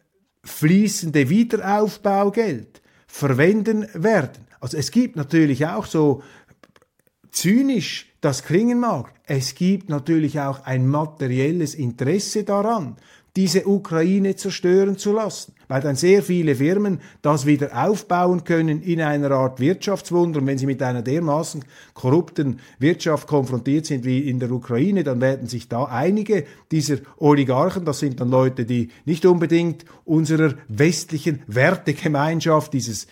fließende 0.42 1.30
Wiederaufbaugeld 1.30 2.82
verwenden 3.06 3.86
werden. 3.94 4.48
Also 4.58 4.76
es 4.76 4.90
gibt 4.90 5.14
natürlich 5.14 5.66
auch 5.66 5.86
so 5.86 6.20
zynisch 7.30 8.08
das 8.20 8.42
klingen 8.42 8.80
mag, 8.80 9.14
es 9.24 9.54
gibt 9.54 9.88
natürlich 9.88 10.40
auch 10.40 10.64
ein 10.64 10.88
materielles 10.88 11.76
Interesse 11.76 12.42
daran, 12.42 12.96
diese 13.36 13.66
Ukraine 13.66 14.36
zerstören 14.36 14.98
zu 14.98 15.12
lassen, 15.12 15.54
weil 15.66 15.80
dann 15.80 15.96
sehr 15.96 16.22
viele 16.22 16.54
Firmen 16.54 17.00
das 17.22 17.46
wieder 17.46 17.70
aufbauen 17.86 18.44
können 18.44 18.82
in 18.82 19.00
einer 19.00 19.30
Art 19.30 19.58
Wirtschaftswunder. 19.58 20.40
Und 20.40 20.46
wenn 20.46 20.58
sie 20.58 20.66
mit 20.66 20.82
einer 20.82 21.00
dermaßen 21.00 21.64
korrupten 21.94 22.60
Wirtschaft 22.78 23.26
konfrontiert 23.26 23.86
sind 23.86 24.04
wie 24.04 24.28
in 24.28 24.38
der 24.38 24.50
Ukraine, 24.50 25.02
dann 25.02 25.22
werden 25.22 25.48
sich 25.48 25.68
da 25.68 25.84
einige 25.84 26.44
dieser 26.70 26.98
Oligarchen, 27.16 27.86
das 27.86 28.00
sind 28.00 28.20
dann 28.20 28.28
Leute, 28.30 28.66
die 28.66 28.90
nicht 29.06 29.24
unbedingt 29.24 29.86
unserer 30.04 30.54
westlichen 30.68 31.42
Wertegemeinschaft, 31.46 32.74
dieses 32.74 33.06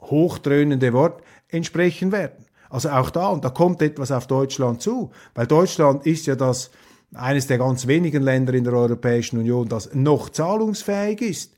hochdröhnende 0.00 0.92
Wort, 0.92 1.22
entsprechen 1.48 2.12
werden. 2.12 2.46
Also 2.70 2.90
auch 2.90 3.10
da, 3.10 3.28
und 3.28 3.44
da 3.44 3.50
kommt 3.50 3.82
etwas 3.82 4.12
auf 4.12 4.26
Deutschland 4.26 4.82
zu, 4.82 5.10
weil 5.34 5.46
Deutschland 5.46 6.06
ist 6.06 6.26
ja 6.26 6.36
das 6.36 6.70
eines 7.14 7.46
der 7.46 7.58
ganz 7.58 7.86
wenigen 7.86 8.22
Länder 8.22 8.54
in 8.54 8.64
der 8.64 8.74
Europäischen 8.74 9.38
Union, 9.38 9.68
das 9.68 9.94
noch 9.94 10.28
zahlungsfähig 10.30 11.20
ist. 11.20 11.56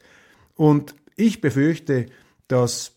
Und 0.54 0.94
ich 1.16 1.40
befürchte, 1.40 2.06
dass 2.48 2.94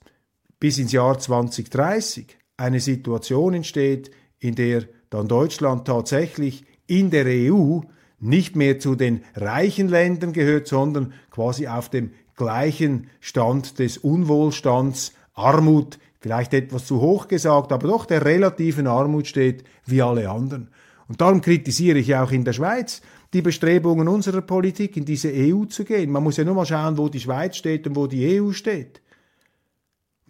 bis 0.59 0.77
ins 0.77 0.91
Jahr 0.91 1.17
2030 1.17 2.37
eine 2.57 2.79
Situation 2.79 3.53
entsteht, 3.53 4.11
in 4.39 4.55
der 4.55 4.83
dann 5.09 5.27
Deutschland 5.27 5.85
tatsächlich 5.85 6.65
in 6.87 7.09
der 7.09 7.25
EU 7.27 7.81
nicht 8.19 8.55
mehr 8.55 8.79
zu 8.79 8.95
den 8.95 9.23
reichen 9.35 9.87
Ländern 9.87 10.33
gehört, 10.33 10.67
sondern 10.67 11.13
quasi 11.31 11.67
auf 11.67 11.89
dem 11.89 12.11
gleichen 12.35 13.09
Stand 13.19 13.79
des 13.79 13.97
Unwohlstands, 13.97 15.13
Armut, 15.33 15.97
vielleicht 16.19 16.53
etwas 16.53 16.85
zu 16.85 17.01
hoch 17.01 17.27
gesagt, 17.27 17.71
aber 17.71 17.87
doch 17.87 18.05
der 18.05 18.23
relativen 18.23 18.87
Armut 18.87 19.27
steht 19.27 19.63
wie 19.85 20.01
alle 20.01 20.29
anderen. 20.29 20.69
Und 21.11 21.19
darum 21.19 21.41
kritisiere 21.41 21.99
ich 21.99 22.15
auch 22.15 22.31
in 22.31 22.45
der 22.45 22.53
Schweiz 22.53 23.01
die 23.33 23.41
Bestrebungen 23.41 24.07
unserer 24.07 24.39
Politik, 24.39 24.95
in 24.95 25.03
diese 25.03 25.29
EU 25.29 25.65
zu 25.65 25.83
gehen. 25.83 26.09
Man 26.09 26.23
muss 26.23 26.37
ja 26.37 26.45
nur 26.45 26.55
mal 26.55 26.65
schauen, 26.65 26.97
wo 26.97 27.09
die 27.09 27.19
Schweiz 27.19 27.57
steht 27.57 27.85
und 27.85 27.97
wo 27.97 28.07
die 28.07 28.39
EU 28.39 28.53
steht. 28.53 29.01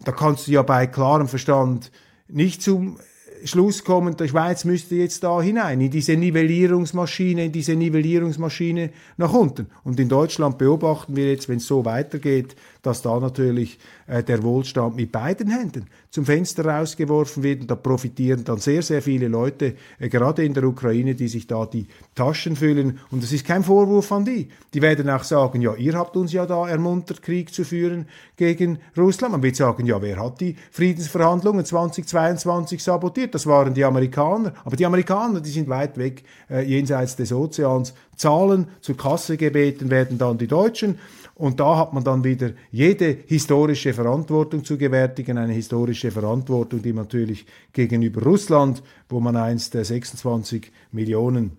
Da 0.00 0.10
kannst 0.10 0.48
du 0.48 0.50
ja 0.50 0.62
bei 0.62 0.88
klarem 0.88 1.28
Verstand 1.28 1.92
nicht 2.26 2.62
zum 2.62 2.98
Schluss 3.44 3.84
kommen, 3.84 4.16
die 4.16 4.28
Schweiz 4.28 4.64
müsste 4.64 4.96
jetzt 4.96 5.22
da 5.22 5.40
hinein, 5.40 5.80
in 5.80 5.90
diese 5.92 6.16
Nivellierungsmaschine, 6.16 7.44
in 7.44 7.52
diese 7.52 7.76
Nivellierungsmaschine 7.76 8.90
nach 9.18 9.32
unten. 9.32 9.68
Und 9.84 10.00
in 10.00 10.08
Deutschland 10.08 10.58
beobachten 10.58 11.14
wir 11.14 11.30
jetzt, 11.30 11.48
wenn 11.48 11.58
es 11.58 11.66
so 11.68 11.84
weitergeht, 11.84 12.56
dass 12.82 13.00
da 13.00 13.18
natürlich 13.20 13.78
äh, 14.08 14.22
der 14.22 14.42
Wohlstand 14.42 14.96
mit 14.96 15.12
beiden 15.12 15.48
Händen 15.48 15.86
zum 16.10 16.26
Fenster 16.26 16.66
rausgeworfen 16.66 17.42
wird. 17.42 17.62
Und 17.62 17.70
da 17.70 17.76
profitieren 17.76 18.44
dann 18.44 18.58
sehr, 18.58 18.82
sehr 18.82 19.00
viele 19.00 19.28
Leute, 19.28 19.76
äh, 19.98 20.08
gerade 20.08 20.44
in 20.44 20.52
der 20.52 20.64
Ukraine, 20.64 21.14
die 21.14 21.28
sich 21.28 21.46
da 21.46 21.64
die 21.64 21.86
Taschen 22.14 22.56
füllen. 22.56 22.98
Und 23.10 23.22
das 23.22 23.32
ist 23.32 23.46
kein 23.46 23.62
Vorwurf 23.62 24.10
an 24.10 24.24
die. 24.24 24.48
Die 24.74 24.82
werden 24.82 25.08
auch 25.08 25.24
sagen, 25.24 25.62
ja, 25.62 25.74
ihr 25.74 25.94
habt 25.94 26.16
uns 26.16 26.32
ja 26.32 26.44
da 26.44 26.68
ermuntert, 26.68 27.22
Krieg 27.22 27.54
zu 27.54 27.64
führen 27.64 28.06
gegen 28.36 28.78
Russland. 28.96 29.32
Man 29.32 29.42
wird 29.42 29.56
sagen, 29.56 29.86
ja, 29.86 30.02
wer 30.02 30.18
hat 30.18 30.40
die 30.40 30.56
Friedensverhandlungen 30.72 31.64
2022 31.64 32.82
sabotiert? 32.82 33.34
Das 33.34 33.46
waren 33.46 33.72
die 33.72 33.84
Amerikaner. 33.84 34.52
Aber 34.64 34.76
die 34.76 34.86
Amerikaner, 34.86 35.40
die 35.40 35.50
sind 35.50 35.68
weit 35.68 35.96
weg, 35.98 36.24
äh, 36.50 36.62
jenseits 36.62 37.14
des 37.14 37.32
Ozeans. 37.32 37.94
Zahlen 38.16 38.68
zur 38.80 38.96
Kasse 38.96 39.36
gebeten 39.36 39.90
werden 39.90 40.18
dann 40.18 40.38
die 40.38 40.46
Deutschen. 40.46 40.98
Und 41.34 41.60
da 41.60 41.76
hat 41.78 41.92
man 41.92 42.04
dann 42.04 42.24
wieder 42.24 42.50
jede 42.70 43.16
historische 43.26 43.94
Verantwortung 43.94 44.64
zu 44.64 44.76
gewärtigen, 44.76 45.38
eine 45.38 45.52
historische 45.52 46.10
Verantwortung, 46.10 46.82
die 46.82 46.92
natürlich 46.92 47.46
gegenüber 47.72 48.22
Russland, 48.22 48.82
wo 49.08 49.18
man 49.18 49.36
einst 49.36 49.72
26 49.72 50.70
Millionen 50.92 51.56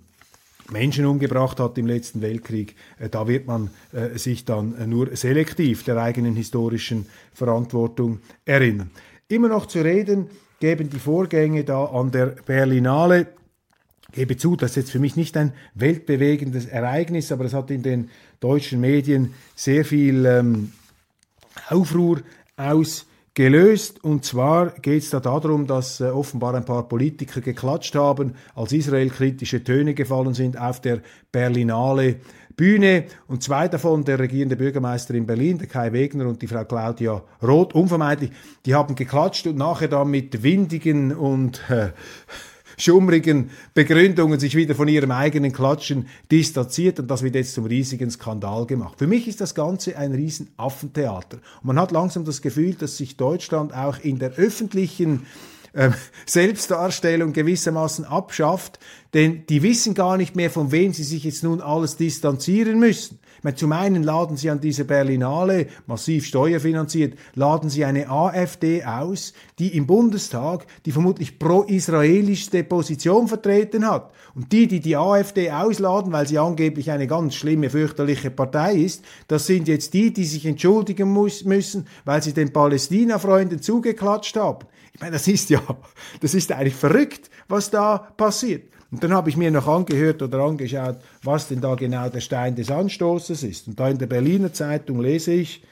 Menschen 0.71 1.05
umgebracht 1.05 1.59
hat 1.59 1.77
im 1.77 1.87
letzten 1.87 2.21
Weltkrieg, 2.21 2.75
äh, 2.99 3.09
da 3.09 3.27
wird 3.27 3.47
man 3.47 3.69
äh, 3.91 4.17
sich 4.17 4.45
dann 4.45 4.75
äh, 4.75 4.87
nur 4.87 5.15
selektiv 5.15 5.83
der 5.83 5.97
eigenen 5.97 6.35
historischen 6.35 7.05
Verantwortung 7.33 8.19
erinnern. 8.45 8.91
Immer 9.27 9.49
noch 9.49 9.65
zu 9.65 9.81
reden 9.81 10.27
geben 10.59 10.89
die 10.89 10.99
Vorgänge 10.99 11.63
da 11.63 11.85
an 11.85 12.11
der 12.11 12.27
Berlinale 12.45 13.27
gebe 14.13 14.37
zu, 14.37 14.55
das 14.55 14.71
ist 14.71 14.75
jetzt 14.77 14.91
für 14.91 14.99
mich 14.99 15.15
nicht 15.15 15.35
ein 15.35 15.53
weltbewegendes 15.75 16.65
Ereignis, 16.65 17.31
aber 17.31 17.45
es 17.45 17.53
hat 17.53 17.69
in 17.71 17.83
den 17.83 18.09
deutschen 18.39 18.79
Medien 18.79 19.33
sehr 19.55 19.83
viel 19.83 20.25
ähm, 20.25 20.71
Aufruhr 21.69 22.21
ausgelöst. 22.55 24.03
Und 24.03 24.23
zwar 24.23 24.71
geht 24.79 25.03
es 25.03 25.09
da 25.09 25.19
darum, 25.19 25.67
dass 25.67 25.99
äh, 25.99 26.05
offenbar 26.05 26.55
ein 26.55 26.65
paar 26.65 26.87
Politiker 26.87 27.41
geklatscht 27.41 27.95
haben, 27.95 28.35
als 28.55 28.71
Israel 28.71 29.09
kritische 29.09 29.63
Töne 29.63 29.93
gefallen 29.93 30.33
sind 30.33 30.57
auf 30.57 30.79
der 30.79 31.01
Berlinale 31.31 32.17
Bühne 32.55 33.05
und 33.27 33.41
zwei 33.41 33.67
davon, 33.67 34.05
der 34.05 34.19
regierende 34.19 34.55
Bürgermeister 34.55 35.15
in 35.15 35.25
Berlin, 35.25 35.57
der 35.57 35.67
Kai 35.67 35.91
Wegner 35.91 36.27
und 36.27 36.41
die 36.41 36.47
Frau 36.47 36.63
Claudia 36.63 37.23
Roth, 37.41 37.73
unvermeidlich, 37.73 38.29
die 38.65 38.75
haben 38.75 38.93
geklatscht 38.93 39.47
und 39.47 39.57
nachher 39.57 39.87
dann 39.87 40.11
mit 40.11 40.43
windigen 40.43 41.15
und 41.15 41.61
äh, 41.69 41.89
schummrigen 42.77 43.49
Begründungen 43.73 44.39
sich 44.39 44.55
wieder 44.55 44.75
von 44.75 44.87
ihrem 44.87 45.11
eigenen 45.11 45.51
Klatschen 45.51 46.07
distanziert 46.31 46.99
und 46.99 47.09
das 47.09 47.23
wird 47.23 47.35
jetzt 47.35 47.53
zum 47.53 47.65
riesigen 47.65 48.09
Skandal 48.09 48.65
gemacht. 48.65 48.99
Für 48.99 49.07
mich 49.07 49.27
ist 49.27 49.41
das 49.41 49.55
Ganze 49.55 49.97
ein 49.97 50.13
riesen 50.13 50.49
Affentheater. 50.57 51.37
Und 51.61 51.67
man 51.67 51.79
hat 51.79 51.91
langsam 51.91 52.25
das 52.25 52.41
Gefühl, 52.41 52.75
dass 52.75 52.97
sich 52.97 53.17
Deutschland 53.17 53.73
auch 53.73 53.99
in 53.99 54.19
der 54.19 54.33
öffentlichen 54.33 55.25
äh, 55.73 55.91
Selbstdarstellung 56.25 57.33
gewissermaßen 57.33 58.05
abschafft, 58.05 58.79
denn 59.13 59.45
die 59.47 59.61
wissen 59.61 59.93
gar 59.93 60.17
nicht 60.17 60.35
mehr, 60.35 60.49
von 60.49 60.71
wem 60.71 60.93
sie 60.93 61.03
sich 61.03 61.23
jetzt 61.23 61.43
nun 61.43 61.61
alles 61.61 61.97
distanzieren 61.97 62.79
müssen. 62.79 63.19
Meine, 63.43 63.55
zum 63.57 63.73
einen 63.73 64.03
laden 64.03 64.37
sie 64.37 64.49
an 64.49 64.61
dieser 64.61 64.85
Berlinale, 64.85 65.67
massiv 65.85 66.25
steuerfinanziert, 66.25 67.19
laden 67.35 67.69
sie 67.69 67.83
eine 67.83 68.09
AfD 68.09 68.85
aus, 68.85 69.33
die 69.59 69.75
im 69.75 69.85
Bundestag 69.85 70.65
die 70.85 70.93
vermutlich 70.93 71.39
pro-israelischste 71.39 72.63
Position 72.63 73.27
vertreten 73.27 73.85
hat. 73.85 74.11
Und 74.33 74.53
die, 74.53 74.67
die 74.67 74.79
die 74.79 74.95
AfD 74.95 75.51
ausladen, 75.51 76.13
weil 76.13 76.25
sie 76.25 76.39
angeblich 76.39 76.89
eine 76.89 77.05
ganz 77.05 77.35
schlimme, 77.35 77.69
fürchterliche 77.69 78.31
Partei 78.31 78.75
ist, 78.75 79.03
das 79.27 79.45
sind 79.45 79.67
jetzt 79.67 79.93
die, 79.93 80.13
die 80.13 80.25
sich 80.25 80.45
entschuldigen 80.45 81.09
muss, 81.09 81.43
müssen, 81.43 81.87
weil 82.05 82.23
sie 82.23 82.33
den 82.33 82.53
Palästina-Freunden 82.53 83.61
zugeklatscht 83.61 84.37
haben. 84.37 84.65
Ich 84.93 85.01
meine, 85.01 85.13
das 85.13 85.27
ist 85.27 85.49
ja, 85.49 85.61
das 86.21 86.33
ist 86.33 86.51
eigentlich 86.51 86.75
verrückt, 86.75 87.29
was 87.47 87.69
da 87.69 87.97
passiert. 87.97 88.71
Und 88.91 89.03
dann 89.03 89.11
habe 89.11 89.27
ich 89.29 89.37
mir 89.37 89.49
noch 89.49 89.67
angehört 89.67 90.21
oder 90.21 90.39
angeschaut, 90.39 90.97
was 91.23 91.47
denn 91.47 91.61
da 91.61 91.73
genau 91.73 92.09
der 92.09 92.19
Stein 92.19 92.55
des 92.55 92.69
Anstoßes 92.69 93.41
ist. 93.41 93.67
Und 93.67 93.79
da 93.79 93.89
in 93.89 93.97
der 93.97 94.05
Berliner 94.05 94.53
Zeitung 94.53 95.01
lese 95.01 95.33
ich, 95.33 95.63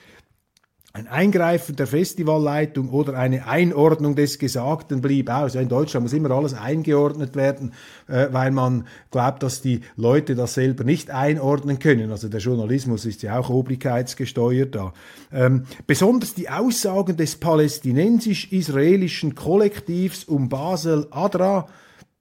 ein 0.94 1.08
Eingreifen 1.08 1.78
der 1.78 1.88
Festivalleitung 1.88 2.90
oder 2.90 3.14
eine 3.18 3.48
Einordnung 3.48 4.16
des 4.16 4.40
Gesagten 4.40 5.00
blieb 5.00 5.30
aus. 5.30 5.54
Ja, 5.54 5.62
in 5.62 5.70
Deutschland 5.70 6.04
muss 6.04 6.12
immer 6.12 6.32
alles 6.32 6.54
eingeordnet 6.54 7.36
werden, 7.38 7.72
äh, 8.08 8.28
weil 8.32 8.52
man 8.52 8.86
glaubt, 9.10 9.42
dass 9.42 9.62
die 9.62 9.82
Leute 9.96 10.36
das 10.36 10.56
selber 10.56 10.84
nicht 10.84 11.10
einordnen 11.10 11.80
können. 11.80 12.12
Also 12.12 12.28
der 12.28 12.42
Journalismus 12.42 13.06
ist 13.06 13.24
ja 13.24 13.40
auch 13.40 13.50
obrigkeitsgesteuert 13.50 14.76
da. 14.76 14.94
Ähm, 15.32 15.64
besonders 15.88 16.34
die 16.34 16.50
Aussagen 16.50 17.16
des 17.16 17.38
palästinensisch-israelischen 17.38 19.34
Kollektivs 19.34 20.26
um 20.26 20.50
Basel 20.50 21.08
Adra 21.12 21.68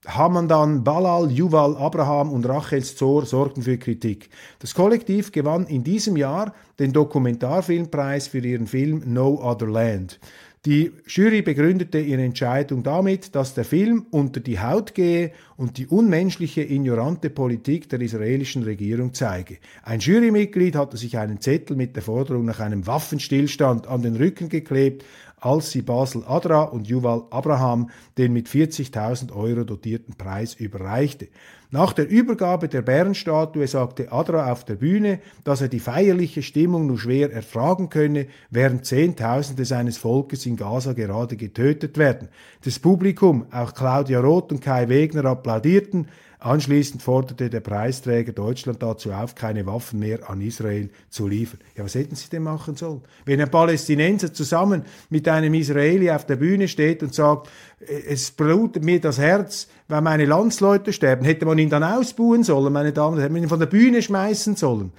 Hamandan, 0.06 0.82
Balal, 0.82 1.30
Yuval, 1.30 1.76
Abraham 1.76 2.32
und 2.32 2.48
Rachel 2.48 2.82
Zor 2.82 3.26
sorgten 3.26 3.62
für 3.62 3.76
Kritik. 3.76 4.30
Das 4.58 4.74
Kollektiv 4.74 5.30
gewann 5.30 5.66
in 5.66 5.84
diesem 5.84 6.16
Jahr 6.16 6.54
den 6.78 6.94
Dokumentarfilmpreis 6.94 8.28
für 8.28 8.38
ihren 8.38 8.66
Film 8.66 9.02
No 9.04 9.38
Other 9.42 9.68
Land. 9.68 10.18
Die 10.66 10.92
Jury 11.06 11.40
begründete 11.40 12.00
ihre 12.00 12.22
Entscheidung 12.22 12.82
damit, 12.82 13.34
dass 13.34 13.54
der 13.54 13.64
Film 13.64 14.04
unter 14.10 14.40
die 14.40 14.60
Haut 14.60 14.94
gehe 14.94 15.32
und 15.56 15.78
die 15.78 15.86
unmenschliche, 15.86 16.62
ignorante 16.62 17.30
Politik 17.30 17.88
der 17.88 18.02
israelischen 18.02 18.62
Regierung 18.62 19.14
zeige. 19.14 19.56
Ein 19.82 20.00
Jurymitglied 20.00 20.76
hatte 20.76 20.98
sich 20.98 21.16
einen 21.16 21.40
Zettel 21.40 21.76
mit 21.76 21.96
der 21.96 22.02
Forderung 22.02 22.44
nach 22.44 22.60
einem 22.60 22.86
Waffenstillstand 22.86 23.86
an 23.86 24.02
den 24.02 24.16
Rücken 24.16 24.50
geklebt, 24.50 25.02
als 25.40 25.70
sie 25.70 25.82
Basel 25.82 26.24
Adra 26.26 26.62
und 26.62 26.88
Yuval 26.88 27.24
Abraham 27.30 27.90
den 28.18 28.32
mit 28.32 28.48
40.000 28.48 29.34
Euro 29.34 29.64
dotierten 29.64 30.14
Preis 30.14 30.54
überreichte. 30.54 31.28
Nach 31.72 31.92
der 31.92 32.08
Übergabe 32.08 32.66
der 32.66 32.82
Bärenstatue 32.82 33.68
sagte 33.68 34.10
Adra 34.10 34.50
auf 34.50 34.64
der 34.64 34.74
Bühne, 34.74 35.20
dass 35.44 35.60
er 35.60 35.68
die 35.68 35.78
feierliche 35.78 36.42
Stimmung 36.42 36.88
nur 36.88 36.98
schwer 36.98 37.32
ertragen 37.32 37.90
könne, 37.90 38.26
während 38.50 38.86
Zehntausende 38.86 39.64
seines 39.64 39.96
Volkes 39.96 40.46
in 40.46 40.56
Gaza 40.56 40.94
gerade 40.94 41.36
getötet 41.36 41.96
werden. 41.96 42.28
Das 42.64 42.80
Publikum, 42.80 43.46
auch 43.52 43.72
Claudia 43.72 44.18
Roth 44.18 44.50
und 44.50 44.60
Kai 44.60 44.88
Wegner 44.88 45.24
applaudierten, 45.26 46.08
Anschließend 46.42 47.02
forderte 47.02 47.50
der 47.50 47.60
Preisträger 47.60 48.32
Deutschland 48.32 48.82
dazu 48.82 49.12
auf, 49.12 49.34
keine 49.34 49.66
Waffen 49.66 49.98
mehr 49.98 50.30
an 50.30 50.40
Israel 50.40 50.88
zu 51.10 51.28
liefern. 51.28 51.60
Ja, 51.76 51.84
was 51.84 51.94
hätten 51.94 52.16
sie 52.16 52.30
denn 52.30 52.44
machen 52.44 52.76
sollen? 52.76 53.02
Wenn 53.26 53.42
ein 53.42 53.50
Palästinenser 53.50 54.32
zusammen 54.32 54.84
mit 55.10 55.28
einem 55.28 55.52
Israeli 55.52 56.10
auf 56.10 56.24
der 56.24 56.36
Bühne 56.36 56.66
steht 56.66 57.02
und 57.02 57.12
sagt, 57.14 57.50
es 57.80 58.30
blutet 58.30 58.84
mir 58.84 59.00
das 59.00 59.18
Herz, 59.18 59.68
weil 59.88 60.02
meine 60.02 60.26
Landsleute 60.26 60.92
sterben, 60.92 61.24
hätte 61.24 61.46
man 61.46 61.58
ihn 61.58 61.70
dann 61.70 61.82
ausbuhen 61.82 62.44
sollen, 62.44 62.72
meine 62.72 62.92
Damen, 62.92 63.18
hätte 63.18 63.32
man 63.32 63.42
ihn 63.42 63.48
von 63.48 63.60
der 63.60 63.66
Bühne 63.66 64.02
schmeißen 64.02 64.56
sollen. 64.56 64.92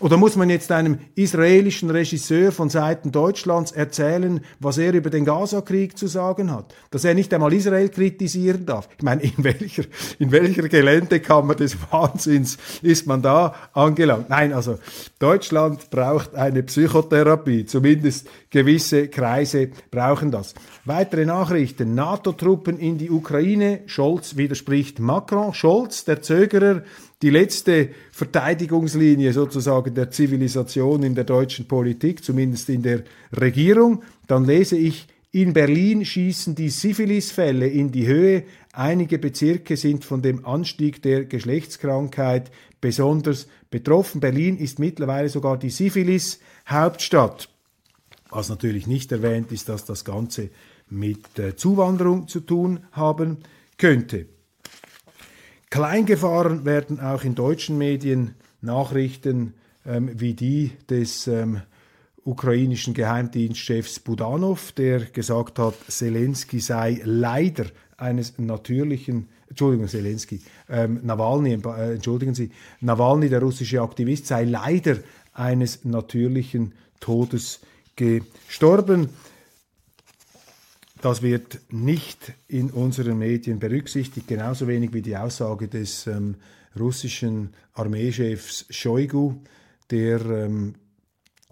Oder 0.00 0.16
muss 0.16 0.34
man 0.34 0.48
jetzt 0.48 0.72
einem 0.72 0.98
israelischen 1.14 1.90
Regisseur 1.90 2.52
von 2.52 2.70
Seiten 2.70 3.12
Deutschlands 3.12 3.70
erzählen, 3.70 4.40
was 4.58 4.78
er 4.78 4.94
über 4.94 5.10
den 5.10 5.26
Gaza-Krieg 5.26 5.98
zu 5.98 6.06
sagen 6.06 6.50
hat? 6.50 6.74
Dass 6.90 7.04
er 7.04 7.12
nicht 7.12 7.32
einmal 7.34 7.52
Israel 7.52 7.90
kritisieren 7.90 8.64
darf? 8.64 8.88
Ich 8.96 9.04
meine, 9.04 9.22
in 9.22 9.32
welcher, 9.44 9.84
in 10.18 10.32
welcher 10.32 10.68
Geländekammer 10.68 11.54
des 11.54 11.76
Wahnsinns 11.90 12.56
ist 12.80 13.06
man 13.06 13.20
da 13.20 13.54
angelangt? 13.74 14.30
Nein, 14.30 14.54
also 14.54 14.78
Deutschland 15.18 15.90
braucht 15.90 16.34
eine 16.34 16.62
Psychotherapie. 16.62 17.66
Zumindest 17.66 18.26
gewisse 18.48 19.08
Kreise 19.08 19.68
brauchen 19.90 20.30
das. 20.30 20.54
Weitere 20.86 21.26
Nachrichten. 21.26 21.94
NATO-Truppen 21.94 22.78
in 22.78 22.96
die 22.96 23.10
Ukraine. 23.10 23.82
Scholz 23.84 24.36
widerspricht 24.36 24.98
Macron. 24.98 25.52
Scholz, 25.52 26.04
der 26.06 26.22
Zögerer, 26.22 26.82
die 27.22 27.30
letzte 27.30 27.90
Verteidigungslinie 28.12 29.32
sozusagen 29.32 29.94
der 29.94 30.10
Zivilisation 30.10 31.02
in 31.02 31.14
der 31.14 31.24
deutschen 31.24 31.68
Politik, 31.68 32.24
zumindest 32.24 32.70
in 32.70 32.82
der 32.82 33.02
Regierung. 33.38 34.02
Dann 34.26 34.44
lese 34.44 34.76
ich, 34.76 35.06
in 35.32 35.52
Berlin 35.52 36.04
schießen 36.04 36.54
die 36.54 36.70
Syphilisfälle 36.70 37.68
in 37.68 37.92
die 37.92 38.06
Höhe. 38.06 38.44
Einige 38.72 39.18
Bezirke 39.18 39.76
sind 39.76 40.04
von 40.04 40.22
dem 40.22 40.44
Anstieg 40.44 41.02
der 41.02 41.24
Geschlechtskrankheit 41.24 42.50
besonders 42.80 43.46
betroffen. 43.70 44.20
Berlin 44.20 44.56
ist 44.56 44.78
mittlerweile 44.78 45.28
sogar 45.28 45.56
die 45.56 45.70
Syphilis-Hauptstadt. 45.70 47.48
Was 48.30 48.48
natürlich 48.48 48.86
nicht 48.86 49.12
erwähnt 49.12 49.52
ist, 49.52 49.68
dass 49.68 49.84
das 49.84 50.04
Ganze 50.04 50.50
mit 50.88 51.38
äh, 51.38 51.54
Zuwanderung 51.54 52.26
zu 52.26 52.40
tun 52.40 52.80
haben 52.92 53.38
könnte. 53.78 54.26
Kleingefahren 55.70 56.64
werden 56.64 56.98
auch 56.98 57.22
in 57.22 57.36
deutschen 57.36 57.78
Medien 57.78 58.34
Nachrichten 58.60 59.54
ähm, 59.86 60.10
wie 60.20 60.34
die 60.34 60.72
des 60.88 61.28
ähm, 61.28 61.62
ukrainischen 62.24 62.92
Geheimdienstchefs 62.92 64.00
Budanov, 64.00 64.72
der 64.72 65.00
gesagt 65.04 65.60
hat, 65.60 65.74
Zelensky 65.88 66.58
sei 66.58 67.00
leider 67.04 67.66
eines 67.96 68.36
natürlichen, 68.38 69.28
Entschuldigung, 69.48 69.86
Zelensky, 69.86 70.40
ähm, 70.68 71.00
Nawalny, 71.04 71.52
äh, 71.52 71.94
entschuldigen 71.94 72.34
Sie, 72.34 72.50
Nawalny, 72.80 73.28
der 73.28 73.40
russische 73.40 73.80
Aktivist, 73.80 74.26
sei 74.26 74.44
leider 74.44 74.96
eines 75.32 75.84
natürlichen 75.84 76.74
Todes 76.98 77.60
gestorben. 77.94 79.08
Das 81.00 81.22
wird 81.22 81.60
nicht 81.70 82.34
in 82.46 82.70
unseren 82.70 83.18
Medien 83.18 83.58
berücksichtigt, 83.58 84.28
genauso 84.28 84.68
wenig 84.68 84.92
wie 84.92 85.00
die 85.00 85.16
Aussage 85.16 85.66
des 85.66 86.06
ähm, 86.06 86.34
russischen 86.78 87.54
Armeechefs 87.72 88.66
Shoigu, 88.68 89.36
der 89.90 90.20
ähm, 90.26 90.74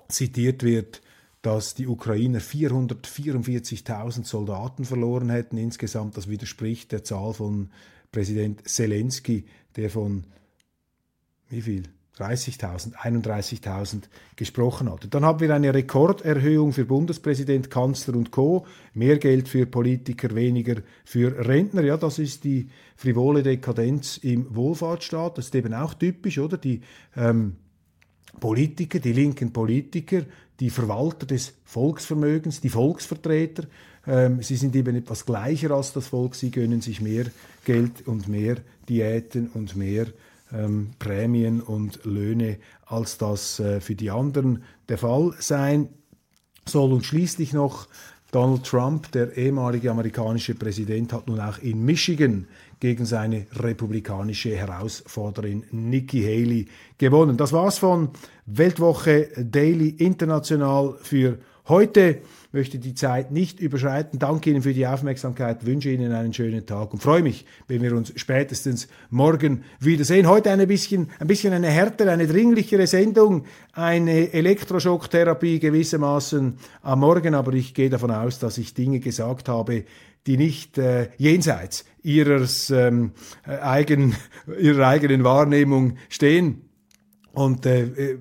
zitiert 0.09 0.63
wird, 0.63 1.01
dass 1.41 1.75
die 1.75 1.87
Ukrainer 1.87 2.41
444.000 2.41 4.27
Soldaten 4.27 4.85
verloren 4.85 5.31
hätten 5.31 5.57
insgesamt. 5.57 6.19
Das 6.19 6.29
widerspricht 6.29 6.93
der 6.93 7.05
Zahl 7.05 7.33
von 7.33 7.71
Präsident 8.13 8.69
Zelensky, 8.69 9.47
der 9.77 9.89
von 9.89 10.25
wie 11.49 11.63
viel? 11.63 11.85
30.000, 12.19 12.95
31.000 12.95 14.03
gesprochen 14.37 14.91
hatte. 14.91 15.09
Dann 15.09 15.25
haben 15.25 15.41
wir 15.41 15.55
eine 15.55 15.73
Rekorderhöhung 15.73 16.73
für 16.73 16.85
Bundespräsident, 16.85 17.71
Kanzler 17.71 18.17
und 18.17 18.31
Co. 18.31 18.67
Mehr 18.95 19.19
Geld 19.19 19.49
für 19.49 19.67
Politiker, 19.67 20.35
weniger 20.35 20.83
für 21.05 21.47
Rentner. 21.47 21.83
Ja, 21.83 21.97
das 21.97 22.19
ist 22.19 22.45
die 22.45 22.69
frivole 22.97 23.43
Dekadenz 23.43 24.19
im 24.19 24.55
Wohlfahrtsstaat. 24.55 25.39
Das 25.39 25.47
ist 25.47 25.55
eben 25.55 25.75
auch 25.75 25.95
typisch, 25.95 26.39
oder? 26.39 26.59
Die 26.59 26.81
ähm, 27.17 27.57
Politiker, 28.41 28.99
die 28.99 29.13
linken 29.13 29.53
Politiker, 29.53 30.23
die 30.61 30.71
Verwalter 30.71 31.27
des 31.27 31.55
Volksvermögens, 31.65 32.61
die 32.61 32.69
Volksvertreter, 32.69 33.65
ähm, 34.09 34.43
sie 34.43 34.57
sind 34.57 34.75
eben 34.75 34.97
etwas 34.97 35.27
gleicher 35.27 35.71
als 35.73 35.93
das 35.93 36.09
Volk. 36.09 36.35
Sie 36.35 36.51
gönnen 36.51 36.81
sich 36.81 37.01
mehr 37.01 37.27
Geld 37.65 38.07
und 38.07 38.27
mehr 38.27 38.57
Diäten 38.89 39.51
und 39.53 39.77
mehr 39.77 40.07
ähm, 40.53 40.91
Prämien 40.99 41.61
und 41.61 42.05
Löhne, 42.05 42.59
als 42.87 43.19
das 43.19 43.61
äh, 43.61 43.81
für 43.81 43.95
die 43.95 44.11
anderen 44.11 44.63
der 44.89 44.99
Fall 44.99 45.35
sein 45.39 45.89
soll. 46.67 46.93
Und 46.93 47.05
schließlich 47.05 47.53
noch 47.53 47.89
Donald 48.31 48.65
Trump, 48.65 49.11
der 49.13 49.37
ehemalige 49.37 49.91
amerikanische 49.91 50.55
Präsident, 50.55 51.13
hat 51.13 51.29
nun 51.29 51.41
auch 51.41 51.59
in 51.59 51.85
Michigan 51.85 52.47
gegen 52.79 53.07
seine 53.07 53.47
republikanische 53.53 54.55
Herausforderin 54.55 55.65
Nikki 55.71 56.23
Haley 56.23 56.67
gewonnen. 56.99 57.37
Das 57.37 57.53
war's 57.53 57.79
von 57.79 58.11
Weltwoche 58.45 59.29
Daily 59.37 59.89
International 59.89 60.97
für 61.03 61.39
heute 61.69 62.23
möchte 62.53 62.79
die 62.79 62.95
Zeit 62.95 63.31
nicht 63.31 63.61
überschreiten. 63.61 64.19
Danke 64.19 64.51
Ihnen 64.51 64.63
für 64.63 64.73
die 64.73 64.87
Aufmerksamkeit, 64.87 65.67
wünsche 65.67 65.91
Ihnen 65.91 66.13
einen 66.13 66.33
schönen 66.33 66.65
Tag 66.65 66.93
und 66.93 67.03
freue 67.03 67.23
mich, 67.23 67.45
wenn 67.67 67.83
wir 67.83 67.95
uns 67.95 68.13
spätestens 68.17 68.89
morgen 69.11 69.65
wiedersehen. 69.79 70.27
Heute 70.27 70.51
ein 70.51 70.67
bisschen, 70.67 71.11
ein 71.19 71.27
bisschen 71.27 71.53
eine 71.53 71.69
härtere, 71.69 72.11
eine 72.11 72.27
dringlichere 72.27 72.87
Sendung, 72.87 73.45
eine 73.73 74.33
Elektroschocktherapie 74.33 75.59
gewissermaßen 75.59 76.55
am 76.83 77.01
Morgen, 77.01 77.35
aber 77.35 77.53
ich 77.53 77.75
gehe 77.75 77.91
davon 77.91 78.11
aus, 78.11 78.39
dass 78.39 78.57
ich 78.59 78.73
Dinge 78.75 79.01
gesagt 79.01 79.49
habe, 79.49 79.85
die 80.27 80.37
nicht 80.37 80.79
äh, 80.79 81.11
jenseits 81.17 81.85
ihres, 82.03 82.71
ähm, 82.71 83.13
äh, 83.47 83.59
eigen, 83.59 84.17
ihrer 84.61 84.87
eigenen 84.89 85.25
Wahrnehmung 85.25 85.97
stehen. 86.09 86.63
Und 87.33 87.67
äh, 87.67 87.83
äh 87.85 88.19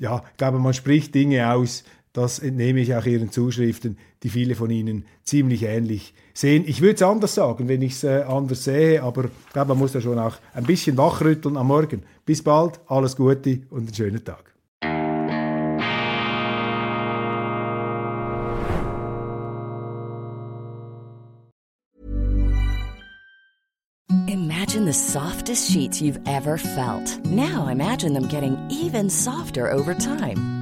ja, 0.00 0.22
ich 0.30 0.36
glaube, 0.36 0.60
man 0.60 0.74
spricht 0.74 1.12
Dinge 1.16 1.52
aus, 1.52 1.82
das 2.12 2.38
entnehme 2.38 2.80
ich 2.80 2.94
auch 2.94 3.04
Ihren 3.04 3.30
Zuschriften, 3.30 3.98
die 4.22 4.28
viele 4.28 4.54
von 4.54 4.70
Ihnen 4.70 5.04
ziemlich 5.24 5.62
ähnlich 5.62 6.14
sehen. 6.34 6.64
Ich 6.66 6.80
würde 6.80 6.94
es 6.94 7.02
anders 7.02 7.34
sagen, 7.34 7.68
wenn 7.68 7.82
ich 7.82 7.92
es 7.92 8.04
äh, 8.04 8.22
anders 8.22 8.64
sehe, 8.64 9.02
aber 9.02 9.26
ich 9.26 9.52
glaube, 9.52 9.68
man 9.68 9.78
muss 9.78 9.92
da 9.92 10.00
schon 10.00 10.18
auch 10.18 10.36
ein 10.54 10.64
bisschen 10.64 10.96
wachrütteln 10.96 11.56
am 11.56 11.68
Morgen. 11.68 12.02
Bis 12.24 12.42
bald, 12.42 12.80
alles 12.86 13.16
Gute 13.16 13.60
und 13.70 13.86
einen 13.86 13.94
schönen 13.94 14.24
Tag. 14.24 14.54
Imagine 24.26 24.84
the 24.84 24.92
softest 24.92 25.70
sheets 25.70 26.00
you've 26.02 26.20
ever 26.26 26.58
felt. 26.58 27.24
Now 27.24 27.68
imagine 27.68 28.12
them 28.12 28.28
getting 28.28 28.56
even 28.70 29.08
softer 29.08 29.70
over 29.72 29.94
time. 29.94 30.57